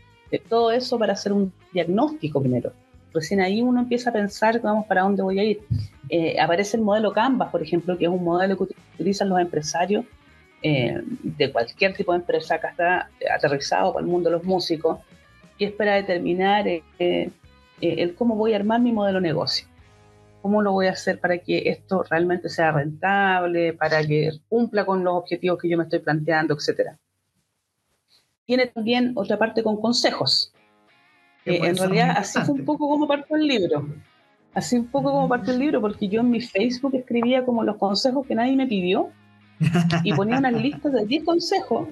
Todo 0.47 0.71
eso 0.71 0.99
para 0.99 1.13
hacer 1.13 1.33
un 1.33 1.51
diagnóstico 1.73 2.41
primero. 2.41 2.73
Recién 3.13 3.41
ahí 3.41 3.61
uno 3.61 3.81
empieza 3.81 4.11
a 4.11 4.13
pensar, 4.13 4.61
vamos, 4.61 4.85
¿para 4.85 5.01
dónde 5.01 5.23
voy 5.23 5.39
a 5.39 5.43
ir? 5.43 5.59
Eh, 6.09 6.39
aparece 6.39 6.77
el 6.77 6.83
modelo 6.83 7.11
Canvas, 7.11 7.49
por 7.49 7.63
ejemplo, 7.63 7.97
que 7.97 8.05
es 8.05 8.11
un 8.11 8.23
modelo 8.23 8.55
que 8.57 8.65
utilizan 8.95 9.29
los 9.29 9.39
empresarios 9.39 10.05
eh, 10.61 11.01
de 11.23 11.51
cualquier 11.53 11.93
tipo 11.93 12.11
de 12.11 12.19
empresa 12.19 12.59
que 12.59 12.67
está 12.67 13.09
aterrizado 13.33 13.93
para 13.93 14.05
el 14.05 14.11
mundo 14.11 14.29
de 14.29 14.35
los 14.35 14.43
músicos, 14.43 14.99
que 15.57 15.65
es 15.65 15.71
para 15.71 15.95
determinar 15.95 16.67
eh, 16.67 17.31
el 17.79 18.15
cómo 18.15 18.35
voy 18.35 18.53
a 18.53 18.57
armar 18.57 18.81
mi 18.81 18.91
modelo 18.91 19.21
negocio. 19.21 19.67
¿Cómo 20.41 20.61
lo 20.61 20.71
voy 20.71 20.87
a 20.87 20.91
hacer 20.91 21.19
para 21.19 21.37
que 21.37 21.69
esto 21.69 22.03
realmente 22.09 22.49
sea 22.49 22.71
rentable, 22.71 23.73
para 23.73 24.05
que 24.05 24.31
cumpla 24.49 24.85
con 24.85 25.03
los 25.03 25.13
objetivos 25.15 25.59
que 25.59 25.69
yo 25.69 25.77
me 25.77 25.83
estoy 25.83 25.99
planteando, 25.99 26.53
etcétera? 26.55 26.97
Tiene 28.45 28.67
también 28.67 29.13
otra 29.15 29.37
parte 29.37 29.63
con 29.63 29.79
consejos. 29.79 30.53
en 31.45 31.77
realidad, 31.77 32.15
así 32.17 32.39
fue 32.41 32.55
un 32.55 32.65
poco 32.65 32.89
como 32.89 33.07
partió 33.07 33.35
el 33.35 33.47
libro. 33.47 33.87
Así 34.53 34.77
un 34.77 34.87
poco 34.87 35.11
como 35.11 35.29
partió 35.29 35.53
el 35.53 35.59
libro, 35.59 35.79
porque 35.79 36.07
yo 36.07 36.21
en 36.21 36.31
mi 36.31 36.41
Facebook 36.41 36.95
escribía 36.95 37.45
como 37.45 37.63
los 37.63 37.77
consejos 37.77 38.25
que 38.25 38.35
nadie 38.35 38.55
me 38.55 38.67
pidió 38.67 39.11
y 40.03 40.13
ponía 40.13 40.37
unas 40.37 40.53
listas 40.53 40.93
de 40.93 41.05
10 41.05 41.23
consejos 41.23 41.87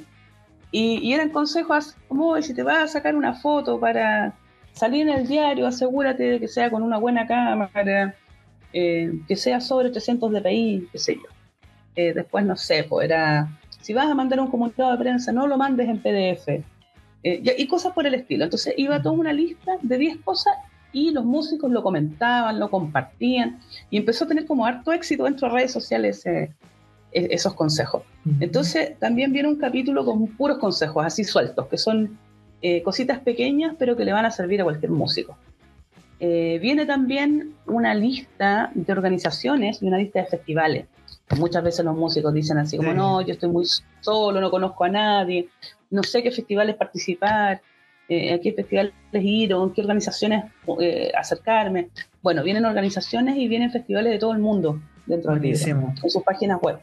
y, 0.72 1.14
eran 1.14 1.30
consejos 1.30 1.96
como 2.08 2.42
si 2.42 2.54
te 2.54 2.64
vas 2.64 2.84
a 2.84 2.88
sacar 2.88 3.16
una 3.16 3.34
foto 3.34 3.80
para 3.80 4.34
salir 4.74 5.08
en 5.08 5.20
el 5.20 5.28
diario, 5.28 5.66
asegúrate 5.66 6.24
de 6.24 6.40
que 6.40 6.48
sea 6.48 6.70
con 6.70 6.84
una 6.84 6.98
buena 6.98 7.26
cámara, 7.26 8.16
eh, 8.74 9.12
que 9.28 9.36
sea 9.36 9.62
sobre 9.62 9.90
300 9.90 10.32
dpi, 10.32 10.88
qué 10.92 10.98
sé 10.98 11.16
yo. 11.16 11.30
Eh, 11.96 12.14
después, 12.14 12.46
no 12.46 12.56
sé, 12.56 12.84
pues 12.84 13.06
era, 13.06 13.50
si 13.82 13.94
vas 13.94 14.08
a 14.08 14.14
mandar 14.14 14.40
un 14.40 14.52
comunicado 14.52 14.92
de 14.92 14.98
prensa, 14.98 15.32
no 15.32 15.48
lo 15.48 15.58
mandes 15.58 15.90
en 15.90 16.00
PDF. 16.00 16.64
Eh, 17.24 17.56
y 17.58 17.68
cosas 17.68 17.94
por 17.94 18.06
el 18.06 18.14
estilo. 18.14 18.44
Entonces 18.44 18.74
iba 18.78 19.02
toda 19.02 19.16
una 19.16 19.34
lista 19.34 19.78
de 19.82 19.98
10 19.98 20.18
cosas 20.18 20.54
y 20.94 21.12
los 21.12 21.26
músicos 21.26 21.72
lo 21.72 21.82
comentaban, 21.82 22.60
lo 22.60 22.70
compartían 22.70 23.60
y 23.90 23.98
empezó 23.98 24.26
a 24.26 24.28
tener 24.28 24.46
como 24.46 24.66
harto 24.66 24.92
éxito 24.92 25.24
dentro 25.24 25.48
de 25.48 25.56
redes 25.56 25.72
sociales 25.72 26.26
e, 26.26 26.54
esos 27.26 27.54
consejos. 27.54 28.04
Entonces 28.40 28.98
también 29.00 29.34
viene 29.34 29.50
un 29.50 29.58
capítulo 29.58 30.06
con 30.06 30.28
puros 30.28 30.58
consejos 30.58 31.06
así 31.06 31.24
sueltos, 31.24 31.68
que 31.68 31.78
son 31.78 32.18
cositas 32.84 33.20
pequeñas 33.20 33.76
pero 33.78 33.96
que 33.96 34.04
le 34.04 34.12
van 34.12 34.26
a 34.26 34.32
servir 34.32 34.62
a 34.62 34.64
cualquier 34.64 34.92
músico. 34.92 35.38
Eh, 36.20 36.58
viene 36.60 36.86
también 36.86 37.54
una 37.68 37.94
lista 37.94 38.72
de 38.74 38.92
organizaciones 38.92 39.82
y 39.82 39.88
una 39.88 39.98
lista 39.98 40.20
de 40.22 40.26
festivales. 40.26 40.86
Muchas 41.38 41.64
veces 41.64 41.86
los 41.86 41.96
músicos 41.96 42.34
dicen 42.34 42.58
así 42.58 42.78
como, 42.78 42.94
no, 42.94 43.22
yo 43.22 43.34
estoy 43.34 43.50
muy 43.50 43.66
solo, 44.02 44.40
no 44.40 44.50
conozco 44.50 44.86
a 44.86 44.90
nadie, 44.90 45.50
no 45.90 46.02
sé 46.04 46.24
qué 46.24 46.32
festivales 46.32 46.76
participar, 46.76 47.62
eh, 48.08 48.34
a 48.34 48.40
qué 48.40 48.54
festivales 48.54 48.94
ir 49.14 49.54
o 49.54 49.64
en 49.64 49.74
qué 49.74 49.82
organizaciones 49.82 50.46
eh, 50.80 51.12
acercarme. 51.16 51.90
Bueno, 52.24 52.44
vienen 52.44 52.66
organizaciones 52.66 53.36
y 53.38 53.48
vienen 53.48 53.72
festivales 53.72 54.14
de 54.14 54.20
todo 54.20 54.32
el 54.32 54.40
mundo 54.40 54.82
dentro 55.06 55.34
del 55.34 55.42
libro, 55.42 55.94
en 56.02 56.10
sus 56.10 56.24
páginas 56.24 56.60
web. 56.62 56.80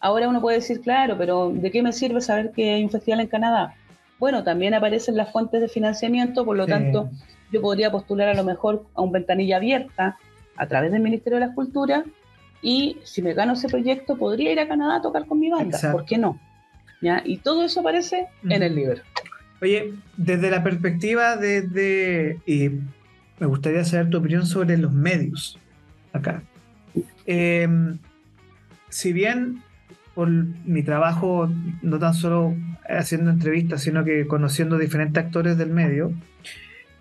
Ahora 0.00 0.28
uno 0.28 0.40
puede 0.40 0.58
decir, 0.58 0.80
claro, 0.80 1.16
pero 1.18 1.50
¿de 1.52 1.70
qué 1.70 1.82
me 1.82 1.92
sirve 1.92 2.20
saber 2.20 2.52
que 2.52 2.74
hay 2.74 2.84
un 2.84 2.90
festival 2.90 3.20
en 3.20 3.26
Canadá? 3.28 3.74
Bueno, 4.18 4.44
también 4.44 4.74
aparecen 4.74 5.16
las 5.16 5.30
fuentes 5.30 5.60
de 5.60 5.68
financiamiento, 5.68 6.44
por 6.44 6.56
lo 6.56 6.66
tanto 6.66 7.10
yo 7.52 7.60
podría 7.60 7.90
postular 7.90 8.28
a 8.28 8.34
lo 8.34 8.44
mejor 8.44 8.86
a 8.94 9.02
un 9.02 9.12
ventanilla 9.12 9.56
abierta 9.56 10.18
a 10.56 10.66
través 10.66 10.90
del 10.92 11.02
Ministerio 11.02 11.38
de 11.38 11.46
la 11.46 11.54
Cultura 11.54 12.04
y 12.62 12.98
si 13.04 13.22
me 13.22 13.34
gano 13.34 13.52
ese 13.52 13.68
proyecto 13.68 14.16
podría 14.16 14.52
ir 14.52 14.60
a 14.60 14.68
Canadá 14.68 14.96
a 14.96 15.02
tocar 15.02 15.26
con 15.26 15.38
mi 15.38 15.50
banda, 15.50 15.78
¿por 15.92 16.04
qué 16.04 16.18
no? 16.18 16.40
¿Ya? 17.02 17.22
Y 17.24 17.38
todo 17.38 17.64
eso 17.64 17.80
aparece 17.80 18.26
en 18.48 18.62
el 18.62 18.74
libro. 18.74 19.02
Oye, 19.60 19.94
desde 20.16 20.50
la 20.50 20.62
perspectiva 20.62 21.36
de, 21.36 22.38
y 22.46 22.70
me 23.38 23.46
gustaría 23.46 23.84
saber 23.84 24.10
tu 24.10 24.18
opinión 24.18 24.46
sobre 24.46 24.76
los 24.78 24.92
medios 24.92 25.58
acá. 26.12 26.42
Em, 27.26 27.98
si 28.88 29.12
bien 29.12 29.62
por 30.16 30.30
mi 30.30 30.82
trabajo, 30.82 31.52
no 31.82 31.98
tan 31.98 32.14
solo 32.14 32.56
haciendo 32.88 33.30
entrevistas, 33.30 33.82
sino 33.82 34.02
que 34.02 34.26
conociendo 34.26 34.78
diferentes 34.78 35.22
actores 35.22 35.58
del 35.58 35.68
medio, 35.68 36.10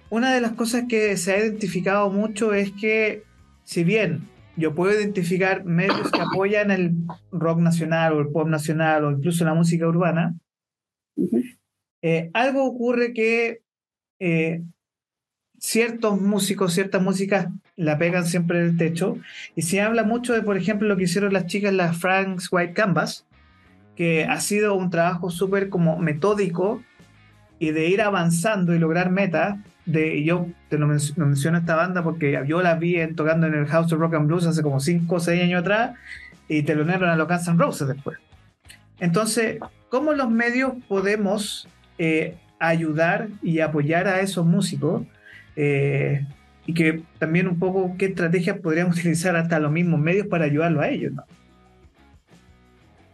una 0.10 0.34
de 0.34 0.42
las 0.42 0.52
cosas 0.52 0.84
que 0.90 1.16
se 1.16 1.32
ha 1.32 1.40
identificado 1.40 2.10
mucho 2.10 2.54
es 2.54 2.74
que 2.74 3.24
si 3.64 3.86
bien 3.86 4.28
yo 4.58 4.76
puedo 4.76 4.92
identificar 4.92 5.64
medios 5.64 6.12
que 6.12 6.20
apoyan 6.20 6.72
el 6.72 6.94
rock 7.32 7.60
nacional 7.60 8.14
o 8.14 8.20
el 8.20 8.28
pop 8.28 8.50
nacional 8.50 9.06
o 9.06 9.12
incluso 9.12 9.46
la 9.46 9.54
música 9.54 9.88
urbana, 9.88 10.36
eh, 12.02 12.30
algo 12.34 12.66
ocurre 12.66 13.14
que 13.14 13.62
eh, 14.20 14.62
ciertos 15.60 16.20
músicos, 16.22 16.74
ciertas 16.74 17.02
músicas 17.02 17.48
la 17.76 17.98
pegan 17.98 18.26
siempre 18.26 18.60
en 18.60 18.66
el 18.66 18.78
techo 18.78 19.18
y 19.56 19.64
se 19.64 19.82
habla 19.82 20.04
mucho 20.04 20.34
de, 20.34 20.42
por 20.42 20.58
ejemplo, 20.58 20.88
lo 20.88 20.98
que 20.98 21.04
hicieron 21.04 21.34
las 21.34 21.48
chicas, 21.48 21.74
las 21.74 21.98
Frank's 21.98 22.48
White 22.52 22.74
Canvas, 22.74 23.26
que 23.96 24.26
ha 24.26 24.40
sido 24.40 24.76
un 24.76 24.90
trabajo 24.90 25.30
súper 25.30 25.70
como 25.70 25.98
metódico 25.98 26.84
y 27.60 27.72
de 27.72 27.88
ir 27.88 28.02
avanzando 28.02 28.76
y 28.76 28.80
lograr 28.80 29.10
metas 29.12 29.58
de, 29.86 30.24
yo 30.24 30.48
te 30.70 30.78
lo 30.78 30.88
menciono 30.88 31.58
esta 31.58 31.76
banda 31.76 32.04
porque 32.04 32.44
yo 32.48 32.62
la 32.62 32.76
vi 32.76 32.98
tocando 33.14 33.48
en 33.48 33.54
el 33.54 33.68
House 33.68 33.94
of 33.94 34.00
Rock 34.00 34.16
and 34.16 34.28
Blues 34.28 34.46
hace 34.46 34.62
como 34.62 34.80
5 34.80 35.16
o 35.16 35.20
6 35.20 35.44
años 35.44 35.62
atrás 35.62 35.96
y 36.48 36.64
te 36.64 36.76
lo 36.76 36.82
telonearon 36.82 37.10
a 37.10 37.16
los 37.16 37.28
Guns 37.28 37.48
N' 37.48 37.58
Roses 37.58 37.88
después. 37.88 38.18
Entonces, 39.00 39.60
¿cómo 39.90 40.14
los 40.14 40.30
medios 40.30 40.74
podemos 40.88 41.68
eh, 41.98 42.36
ayudar 42.60 43.28
y 43.42 43.60
apoyar 43.60 44.08
a 44.08 44.22
esos 44.22 44.46
músicos? 44.46 45.04
Eh, 45.56 46.26
y 46.66 46.74
que 46.74 47.04
también 47.20 47.48
un 47.48 47.60
poco 47.60 47.96
qué 47.98 48.08
estrategias 48.08 48.60
podríamos 48.60 48.98
utilizar 49.00 49.36
hasta 49.36 49.60
los 49.60 49.72
mismos 49.72 50.00
medios 50.00 50.28
para 50.28 50.46
ayudarlo 50.46 50.82
a 50.82 50.90
ellos, 50.90 51.14
¿no? 51.14 51.24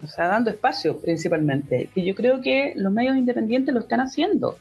O 0.03 0.07
sea, 0.07 0.27
dando 0.27 0.49
espacio 0.49 0.97
principalmente. 0.99 1.89
Y 1.93 2.03
yo 2.03 2.15
creo 2.15 2.41
que 2.41 2.73
los 2.75 2.91
medios 2.91 3.15
independientes 3.15 3.73
lo 3.73 3.81
están 3.81 3.99
haciendo. 3.99 4.57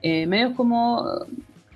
Eh, 0.00 0.26
medios 0.26 0.54
como 0.54 1.04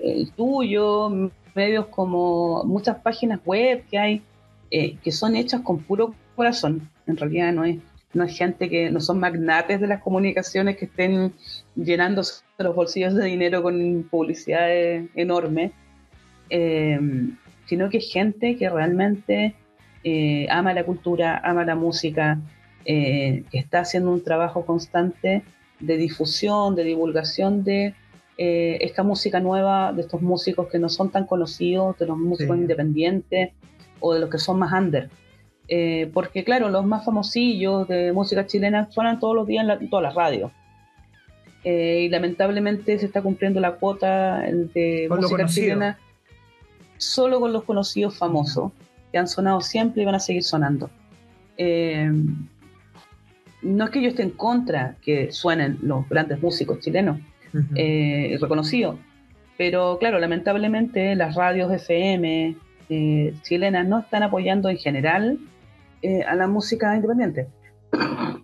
el 0.01 0.31
tuyo, 0.33 1.31
medios 1.55 1.87
como 1.87 2.65
muchas 2.65 2.97
páginas 2.97 3.41
web 3.45 3.85
que 3.91 3.99
hay, 3.99 4.23
eh, 4.71 4.97
que 5.03 5.13
son 5.13 5.37
hechas 5.37 5.61
con 5.61 5.81
puro 5.81 6.15
corazón. 6.35 6.89
En 7.07 7.19
realidad 7.19 7.53
no 7.53 7.65
es, 7.65 7.79
no 8.15 8.25
es 8.25 8.37
gente 8.37 8.71
que 8.71 8.91
no 8.91 9.01
son 9.01 9.21
magnates 9.21 9.79
de 9.81 9.87
las 9.87 10.01
comunicaciones 10.01 10.79
que 10.79 10.87
estén 10.87 11.35
llenándose 11.77 12.43
los 12.59 12.75
bolsillos 12.75 13.15
de 13.15 13.27
dinero 13.27 13.63
con 13.63 14.07
publicidades 14.11 15.09
enormes, 15.15 15.73
eh, 16.51 16.99
sino 17.67 17.89
que 17.91 18.01
gente 18.01 18.57
que 18.57 18.69
realmente 18.69 19.55
eh, 20.05 20.47
ama 20.51 20.73
la 20.73 20.85
cultura, 20.85 21.41
ama 21.45 21.65
la 21.65 21.75
música, 21.75 22.41
que 22.85 23.45
está 23.51 23.81
haciendo 23.81 24.13
un 24.13 24.23
trabajo 24.23 24.65
constante 24.65 25.43
de 25.81 25.97
difusión, 25.97 26.77
de 26.77 26.85
divulgación 26.85 27.65
de 27.65 27.95
esta 28.37 29.03
música 29.03 29.41
nueva, 29.41 29.93
de 29.93 30.03
estos 30.03 30.23
músicos 30.23 30.69
que 30.69 30.79
no 30.79 30.89
son 30.89 31.11
tan 31.11 31.27
conocidos, 31.27 31.99
de 31.99 32.07
los 32.07 32.17
músicos 32.17 32.57
independientes, 32.57 33.51
o 34.01 34.15
de 34.15 34.21
los 34.21 34.31
que 34.31 34.39
son 34.39 34.59
más 34.59 34.73
under. 34.73 35.11
Eh, 35.69 36.11
porque 36.15 36.45
claro, 36.45 36.69
los 36.69 36.87
más 36.87 37.05
famosillos 37.05 37.89
de 37.89 38.13
música 38.13 38.47
chilena 38.47 38.89
suenan 38.91 39.19
todos 39.19 39.35
los 39.35 39.47
días 39.47 39.67
en, 39.81 39.91
todas 39.91 40.03
las 40.03 40.15
radios. 40.15 40.53
Eh, 41.69 42.03
y 42.05 42.09
lamentablemente 42.09 42.97
se 42.97 43.07
está 43.07 43.23
cumpliendo 43.23 43.59
la 43.59 43.73
cuota 43.73 44.39
de 44.39 45.09
música 45.11 45.47
chilena 45.47 45.99
solo 46.97 47.41
con 47.41 47.53
los 47.53 47.65
conocidos 47.65 48.17
famosos, 48.17 48.71
que 49.11 49.19
han 49.19 49.27
sonado 49.27 49.61
siempre 49.61 50.03
y 50.03 50.05
van 50.05 50.15
a 50.15 50.21
seguir 50.21 50.45
sonando. 50.45 50.91
Eh, 51.57 52.09
no 53.63 53.85
es 53.85 53.91
que 53.91 54.01
yo 54.01 54.11
esté 54.11 54.23
en 54.23 54.31
contra 54.31 54.95
que 55.03 55.33
suenen 55.33 55.79
los 55.83 56.09
grandes 56.09 56.41
músicos 56.41 56.79
chilenos 56.79 57.19
reconocidos, 58.41 58.97
pero 59.59 59.99
claro, 59.99 60.21
lamentablemente 60.21 61.17
las 61.17 61.35
radios 61.35 61.73
FM, 61.73 62.55
eh, 62.91 63.35
chilenas 63.43 63.89
no 63.89 63.99
están 63.99 64.23
apoyando 64.23 64.69
en 64.69 64.77
general 64.77 65.41
a 66.29 66.35
la 66.37 66.47
música 66.47 66.95
independiente. 66.95 67.49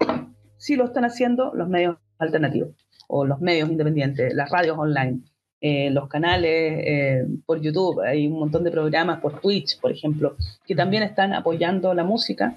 Sí 0.56 0.76
lo 0.76 0.84
están 0.84 1.04
haciendo 1.04 1.52
los 1.56 1.68
medios 1.68 1.96
alternativos 2.20 2.81
o 3.14 3.24
los 3.24 3.40
medios 3.40 3.68
independientes, 3.68 4.32
las 4.34 4.50
radios 4.50 4.78
online, 4.78 5.20
eh, 5.60 5.90
los 5.90 6.08
canales 6.08 7.26
por 7.46 7.60
YouTube, 7.60 8.00
hay 8.00 8.26
un 8.26 8.38
montón 8.38 8.64
de 8.64 8.70
programas 8.70 9.20
por 9.20 9.40
Twitch, 9.40 9.78
por 9.80 9.92
ejemplo, 9.92 10.36
que 10.66 10.74
también 10.74 11.02
están 11.02 11.34
apoyando 11.34 11.94
la 11.94 12.04
música, 12.04 12.56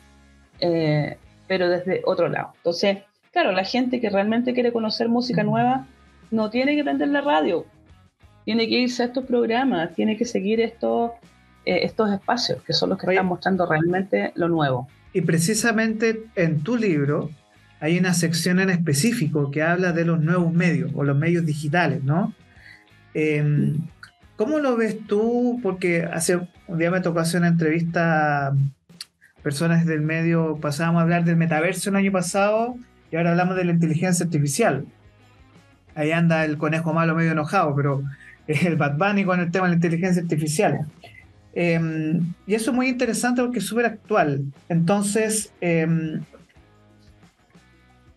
pero 0.59 1.69
desde 1.69 2.01
otro 2.05 2.29
lado. 2.29 2.53
Entonces, 2.55 2.99
claro, 3.31 3.51
la 3.51 3.63
gente 3.63 3.99
que 3.99 4.09
realmente 4.09 4.53
quiere 4.53 4.71
conocer 4.71 5.09
música 5.09 5.43
nueva 5.43 5.85
no 6.31 6.49
tiene 6.49 6.75
que 6.75 6.83
prender 6.83 7.09
la 7.09 7.21
radio, 7.21 7.65
tiene 8.45 8.67
que 8.67 8.79
irse 8.79 9.03
a 9.03 9.07
estos 9.07 9.25
programas, 9.25 9.93
tiene 9.93 10.17
que 10.17 10.25
seguir 10.25 10.61
estos 10.61 11.11
eh, 11.65 11.83
estos 11.83 12.11
espacios, 12.11 12.61
que 12.61 12.73
son 12.73 12.91
los 12.91 12.99
que 12.99 13.09
están 13.09 13.25
mostrando 13.25 13.65
realmente 13.65 14.31
lo 14.35 14.47
nuevo. 14.47 14.87
Y 15.13 15.21
precisamente 15.21 16.25
en 16.35 16.61
tu 16.61 16.75
libro 16.75 17.31
hay 17.85 17.99
una 17.99 18.15
sección 18.15 18.59
en 18.59 18.71
específico 18.71 19.51
que 19.51 19.61
habla 19.61 19.91
de 19.91 20.05
los 20.05 20.19
nuevos 20.19 20.51
medios 20.51 20.91
o 20.95 21.03
los 21.03 21.15
medios 21.15 21.45
digitales, 21.45 22.03
¿no? 22.03 22.33
Em, 23.13 23.77
¿Cómo 24.35 24.57
lo 24.57 24.75
ves 24.75 24.97
tú? 25.05 25.59
Porque 25.61 26.01
hace 26.01 26.39
un 26.65 26.79
día 26.79 26.89
me 26.89 27.01
tocó 27.01 27.19
hacer 27.19 27.41
una 27.41 27.49
entrevista 27.49 28.47
a 28.47 28.55
personas 29.43 29.85
del 29.85 30.01
medio, 30.01 30.57
pasábamos 30.59 30.99
a 30.99 31.03
hablar 31.03 31.25
del 31.25 31.35
metaverso 31.35 31.91
el 31.91 31.97
año 31.97 32.11
pasado 32.11 32.75
y 33.11 33.17
ahora 33.17 33.29
hablamos 33.29 33.55
de 33.55 33.65
la 33.65 33.73
inteligencia 33.73 34.25
artificial. 34.25 34.85
Ahí 35.93 36.11
anda 36.11 36.43
el 36.43 36.57
conejo 36.57 36.91
malo 36.91 37.13
medio 37.13 37.33
enojado, 37.33 37.75
pero 37.75 38.01
es 38.47 38.63
el 38.63 38.77
Bad 38.77 38.97
Bunny 38.97 39.25
con 39.25 39.39
el 39.41 39.51
tema 39.51 39.65
de 39.65 39.69
la 39.69 39.75
inteligencia 39.75 40.23
artificial. 40.23 40.87
Em, 41.53 42.33
y 42.47 42.55
eso 42.55 42.71
es 42.71 42.75
muy 42.75 42.87
interesante 42.87 43.43
porque 43.43 43.59
es 43.59 43.65
súper 43.65 43.85
actual. 43.85 44.43
Entonces, 44.69 45.53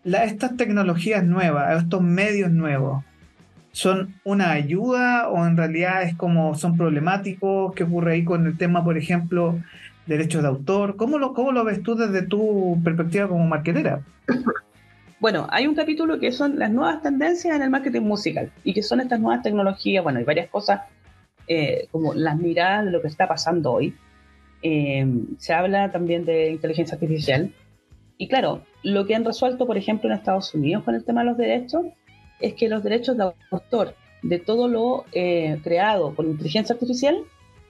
em, 0.03 0.15
estas 0.15 0.57
tecnologías 0.57 1.23
nuevas, 1.23 1.81
estos 1.83 2.01
medios 2.01 2.51
nuevos, 2.51 3.03
¿son 3.71 4.15
una 4.23 4.51
ayuda 4.51 5.29
o 5.29 5.45
en 5.45 5.57
realidad 5.57 6.03
es 6.03 6.15
como 6.15 6.55
son 6.55 6.77
problemáticos? 6.77 7.73
¿Qué 7.75 7.83
ocurre 7.83 8.13
ahí 8.13 8.23
con 8.23 8.45
el 8.45 8.57
tema, 8.57 8.83
por 8.83 8.97
ejemplo, 8.97 9.59
derechos 10.05 10.41
de 10.41 10.47
autor? 10.47 10.95
¿Cómo 10.95 11.17
lo, 11.17 11.33
cómo 11.33 11.51
lo 11.51 11.63
ves 11.63 11.83
tú 11.83 11.95
desde 11.95 12.23
tu 12.23 12.79
perspectiva 12.83 13.27
como 13.27 13.45
marketera? 13.45 14.01
Bueno, 15.19 15.47
hay 15.49 15.67
un 15.67 15.75
capítulo 15.75 16.17
que 16.17 16.31
son 16.31 16.57
las 16.57 16.71
nuevas 16.71 17.01
tendencias 17.01 17.53
en 17.53 17.61
el 17.61 17.69
marketing 17.69 18.03
musical 18.03 18.53
y 18.63 18.73
que 18.73 18.81
son 18.81 19.01
estas 19.01 19.19
nuevas 19.19 19.43
tecnologías. 19.43 20.01
Bueno, 20.01 20.19
hay 20.19 20.25
varias 20.25 20.49
cosas 20.49 20.83
eh, 21.47 21.89
como 21.91 22.13
las 22.13 22.37
miradas 22.37 22.85
de 22.85 22.91
lo 22.91 23.01
que 23.01 23.09
está 23.09 23.27
pasando 23.27 23.73
hoy. 23.73 23.93
Eh, 24.61 25.05
se 25.37 25.53
habla 25.53 25.91
también 25.91 26.23
de 26.23 26.51
inteligencia 26.51 26.95
artificial. 26.95 27.53
Y 28.17 28.29
claro, 28.29 28.63
lo 28.83 29.05
que 29.05 29.15
han 29.15 29.25
resuelto, 29.25 29.65
por 29.65 29.77
ejemplo, 29.77 30.09
en 30.09 30.15
Estados 30.15 30.53
Unidos 30.53 30.83
con 30.83 30.95
el 30.95 31.03
tema 31.03 31.21
de 31.21 31.27
los 31.27 31.37
derechos, 31.37 31.85
es 32.39 32.53
que 32.53 32.69
los 32.69 32.83
derechos 32.83 33.17
de 33.17 33.31
autor 33.51 33.95
de 34.21 34.39
todo 34.39 34.67
lo 34.67 35.05
eh, 35.11 35.59
creado 35.63 36.13
por 36.13 36.25
inteligencia 36.25 36.73
artificial 36.73 37.17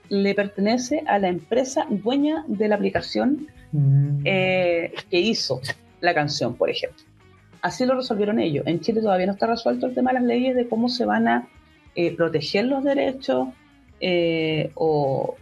le 0.08 0.34
pertenece 0.34 1.02
a 1.06 1.18
la 1.18 1.28
empresa 1.28 1.86
dueña 1.88 2.44
de 2.48 2.68
la 2.68 2.74
aplicación 2.74 3.46
mm. 3.72 4.24
que 4.24 4.92
hizo 5.10 5.60
la 6.00 6.14
canción, 6.14 6.56
por 6.56 6.70
ejemplo. 6.70 7.04
Así 7.62 7.84
lo 7.84 7.94
resolvieron 7.94 8.40
ellos. 8.40 8.66
En 8.66 8.80
Chile 8.80 9.00
todavía 9.00 9.26
no 9.26 9.32
está 9.32 9.46
resuelto 9.46 9.86
el 9.86 9.94
tema 9.94 10.10
de 10.10 10.14
las 10.14 10.24
leyes 10.24 10.56
de 10.56 10.68
cómo 10.68 10.88
se 10.88 11.04
van 11.04 11.28
a 11.28 11.48
proteger 12.16 12.64
los 12.64 12.82
derechos, 12.82 13.48
eh, 14.00 14.70
o, 14.74 15.36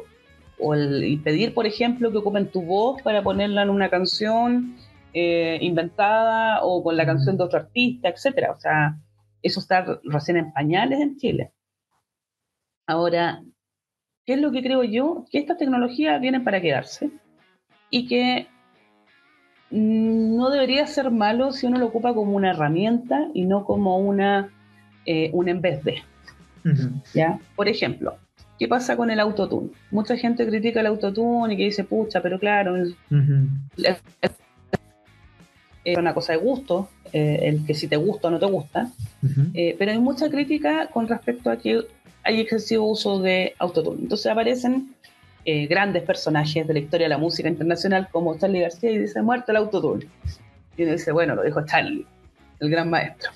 el, 0.74 1.20
pedir, 1.22 1.54
por 1.54 1.66
ejemplo, 1.66 2.10
que 2.10 2.18
ocupen 2.18 2.48
tu 2.48 2.62
voz 2.62 3.00
para 3.02 3.22
ponerla 3.22 3.62
en 3.62 3.70
una 3.70 3.88
canción 3.88 4.74
eh, 5.12 5.58
inventada 5.60 6.62
o 6.62 6.82
con 6.82 6.96
la 6.96 7.06
canción 7.06 7.36
de 7.36 7.44
otro 7.44 7.60
artista, 7.60 8.08
etcétera. 8.08 8.52
O 8.52 8.60
sea, 8.60 8.98
eso 9.42 9.60
está 9.60 10.00
recién 10.04 10.36
en 10.36 10.52
pañales 10.52 11.00
en 11.00 11.16
Chile. 11.16 11.52
Ahora, 12.86 13.42
¿qué 14.24 14.34
es 14.34 14.40
lo 14.40 14.50
que 14.50 14.62
creo 14.62 14.84
yo? 14.84 15.24
Que 15.30 15.38
estas 15.38 15.58
tecnologías 15.58 16.20
vienen 16.20 16.44
para 16.44 16.60
quedarse 16.60 17.10
y 17.90 18.06
que 18.06 18.46
no 19.70 20.50
debería 20.50 20.86
ser 20.86 21.10
malo 21.10 21.52
si 21.52 21.66
uno 21.66 21.78
lo 21.78 21.86
ocupa 21.86 22.14
como 22.14 22.34
una 22.34 22.50
herramienta 22.50 23.28
y 23.34 23.44
no 23.44 23.64
como 23.64 23.98
una 23.98 24.50
eh, 25.04 25.30
un 25.32 25.48
en 25.48 25.60
vez 25.60 25.84
de. 25.84 26.02
¿Ya? 27.14 27.38
Por 27.56 27.68
ejemplo, 27.68 28.18
¿Qué 28.58 28.66
pasa 28.66 28.96
con 28.96 29.10
el 29.10 29.20
autotune? 29.20 29.70
Mucha 29.92 30.16
gente 30.16 30.44
critica 30.46 30.80
el 30.80 30.86
autotune 30.86 31.54
y 31.54 31.56
que 31.56 31.64
dice, 31.64 31.84
pucha, 31.84 32.20
pero 32.20 32.40
claro, 32.40 32.74
es 35.92 35.98
una 35.98 36.14
cosa 36.14 36.32
de 36.32 36.38
gusto, 36.38 36.88
eh, 37.12 37.40
el 37.42 37.64
que 37.66 37.74
si 37.74 37.88
te 37.88 37.96
gusta 37.96 38.28
o 38.28 38.30
no 38.30 38.38
te 38.38 38.46
gusta, 38.46 38.90
eh, 39.54 39.74
pero 39.78 39.92
hay 39.92 39.98
mucha 39.98 40.28
crítica 40.28 40.88
con 40.88 41.08
respecto 41.08 41.50
a 41.50 41.56
que 41.56 41.82
hay 42.22 42.40
excesivo 42.40 42.86
uso 42.86 43.20
de 43.20 43.54
autotune. 43.58 44.02
Entonces 44.02 44.30
aparecen 44.30 44.94
eh, 45.44 45.66
grandes 45.66 46.02
personajes 46.02 46.66
de 46.66 46.74
la 46.74 46.78
historia 46.78 47.06
de 47.06 47.08
la 47.10 47.18
música 47.18 47.48
internacional 47.48 48.08
como 48.10 48.36
Charlie 48.36 48.60
García 48.60 48.90
y 48.90 48.98
dice, 48.98 49.22
muerto 49.22 49.52
el 49.52 49.56
autotune. 49.56 50.06
Y 50.76 50.82
uno 50.82 50.92
dice, 50.92 51.10
bueno, 51.10 51.34
lo 51.34 51.42
dijo 51.42 51.64
Charlie, 51.64 52.04
el 52.60 52.70
gran 52.70 52.90
maestro. 52.90 53.30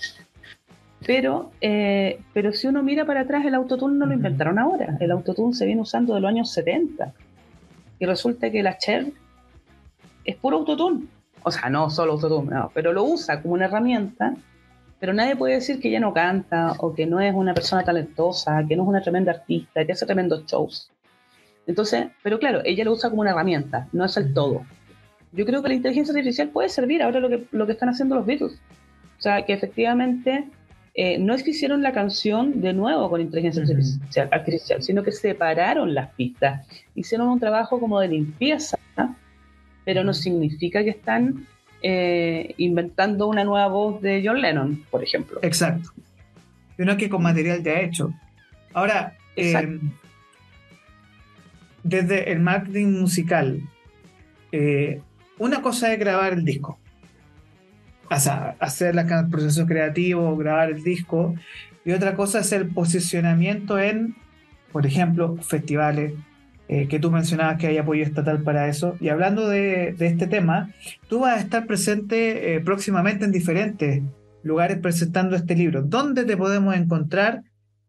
Pero, 1.06 1.50
eh, 1.60 2.20
pero 2.32 2.52
si 2.52 2.66
uno 2.66 2.82
mira 2.82 3.04
para 3.06 3.22
atrás, 3.22 3.44
el 3.46 3.54
autotune 3.54 3.96
no 3.98 4.06
lo 4.06 4.12
inventaron 4.12 4.58
ahora. 4.58 4.96
El 5.00 5.10
autotune 5.10 5.54
se 5.54 5.64
viene 5.64 5.80
usando 5.80 6.14
de 6.14 6.20
los 6.20 6.28
años 6.28 6.52
70. 6.52 7.14
Y 7.98 8.04
resulta 8.04 8.50
que 8.50 8.62
la 8.62 8.76
Cher 8.76 9.06
es 10.24 10.36
puro 10.36 10.58
autotune. 10.58 11.06
O 11.44 11.50
sea, 11.50 11.68
no 11.68 11.90
solo 11.90 12.12
autotune, 12.12 12.50
no, 12.50 12.70
pero 12.74 12.92
lo 12.92 13.05
usa 13.05 13.42
como 13.42 13.55
una 13.55 13.66
herramienta. 13.66 14.35
Pero 15.00 15.12
nadie 15.12 15.35
puede 15.35 15.55
decir 15.55 15.81
que 15.81 15.88
ella 15.88 15.98
no 15.98 16.14
canta 16.14 16.74
o 16.78 16.94
que 16.94 17.07
no 17.07 17.18
es 17.18 17.35
una 17.35 17.55
persona 17.55 17.83
talentosa, 17.83 18.64
que 18.68 18.76
no 18.76 18.85
es 18.85 18.88
una 18.88 19.02
tremenda 19.02 19.33
artista, 19.33 19.85
que 19.85 19.90
hace 19.90 20.07
tremendos 20.07 20.46
shows. 20.46 20.92
Entonces, 21.66 22.07
pero 22.22 22.38
claro, 22.38 22.61
ella 22.64 22.85
lo 22.85 22.92
usa 22.92 23.11
como 23.11 23.22
una 23.22 23.33
herramienta, 23.33 23.88
no 23.92 24.05
es 24.05 24.16
el 24.16 24.33
todo. 24.33 24.62
Yo 25.33 25.44
creo 25.44 25.61
que 25.61 25.68
la 25.68 25.74
inteligencia 25.74 26.12
artificial 26.12 26.50
puede 26.50 26.68
servir 26.68 27.02
ahora 27.02 27.18
lo 27.18 27.28
que, 27.28 27.44
lo 27.50 27.66
que 27.66 27.72
están 27.72 27.88
haciendo 27.88 28.14
los 28.14 28.26
Beatles. 28.26 28.61
O 29.18 29.22
sea, 29.22 29.44
que 29.44 29.52
efectivamente 29.52 30.48
eh, 30.94 31.18
no 31.18 31.35
es 31.35 31.42
que 31.42 31.50
hicieron 31.50 31.83
la 31.83 31.92
canción 31.92 32.61
de 32.61 32.74
nuevo 32.74 33.09
con 33.09 33.20
inteligencia 33.20 33.64
artificial, 34.31 34.83
sino 34.83 35.02
que 35.02 35.11
separaron 35.11 35.94
las 35.94 36.11
pistas, 36.11 36.66
hicieron 36.94 37.28
un 37.28 37.40
trabajo 37.40 37.81
como 37.81 37.98
de 37.98 38.09
limpieza, 38.09 38.76
pero 39.85 40.05
no 40.05 40.14
significa 40.14 40.83
que 40.85 40.90
están 40.90 41.47
eh, 41.83 42.55
inventando 42.59 43.27
una 43.27 43.45
nueva 43.45 43.68
voz 43.68 44.01
de 44.03 44.23
John 44.25 44.40
Lennon, 44.40 44.85
por 44.90 45.03
ejemplo. 45.03 45.40
Exacto. 45.42 45.90
Sino 46.77 46.97
que 46.97 47.09
con 47.09 47.23
material 47.23 47.62
ya 47.62 47.81
hecho. 47.81 48.12
Ahora, 48.73 49.16
eh, 49.37 49.79
desde 51.83 52.33
el 52.33 52.40
marketing 52.40 53.01
musical, 53.01 53.61
una 55.38 55.62
cosa 55.62 55.92
es 55.92 55.99
grabar 55.99 56.35
el 56.35 56.45
disco 56.45 56.79
hacer 58.12 58.97
el 58.97 59.29
proceso 59.31 59.66
creativo, 59.66 60.37
grabar 60.37 60.71
el 60.71 60.83
disco. 60.83 61.35
Y 61.85 61.92
otra 61.92 62.14
cosa 62.14 62.40
es 62.40 62.53
el 62.53 62.68
posicionamiento 62.68 63.79
en, 63.79 64.14
por 64.71 64.87
ejemplo, 64.87 65.37
festivales, 65.38 66.12
eh, 66.68 66.88
que 66.88 66.98
tú 66.98 67.11
mencionabas 67.11 67.59
que 67.59 67.66
hay 67.66 67.79
apoyo 67.79 68.03
estatal 68.03 68.42
para 68.42 68.68
eso. 68.68 68.96
Y 69.01 69.09
hablando 69.09 69.48
de, 69.48 69.94
este 69.98 70.27
tema, 70.27 70.70
tú 71.09 71.20
vas 71.20 71.37
a 71.37 71.40
estar 71.40 71.66
presente 71.66 72.55
eh, 72.55 72.61
próximamente 72.61 73.25
en 73.25 73.33
diferentes 73.33 74.03
lugares 74.42 74.79
presentando 74.79 75.37
este 75.37 75.55
libro. 75.55 75.83
¿Dónde 75.83 76.25
te 76.25 76.37
podemos 76.37 76.75
encontrar 76.75 77.42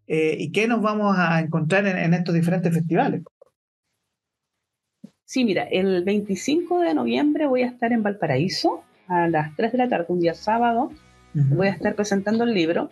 eh, 0.07 0.35
y 0.39 0.51
qué 0.51 0.67
nos 0.67 0.81
vamos 0.81 1.15
a 1.17 1.39
encontrar 1.39 1.85
en, 1.85 2.13
estos 2.13 2.35
diferentes 2.35 2.73
festivales? 2.73 3.21
Sí, 5.23 5.45
mira, 5.45 5.63
el 5.63 6.03
25 6.03 6.81
de 6.81 6.93
noviembre 6.93 7.45
voy 7.45 7.63
a 7.63 7.67
estar 7.67 7.91
en 7.91 8.03
Valparaíso 8.03 8.83
a 9.07 9.27
las 9.27 9.55
3 9.55 9.71
de 9.71 9.77
la 9.77 9.89
tarde, 9.89 10.05
un 10.09 10.19
día 10.19 10.33
sábado. 10.33 10.91
Voy 11.33 11.67
a 11.67 11.71
estar 11.71 11.95
presentando 11.95 12.43
el 12.43 12.53
libro. 12.53 12.91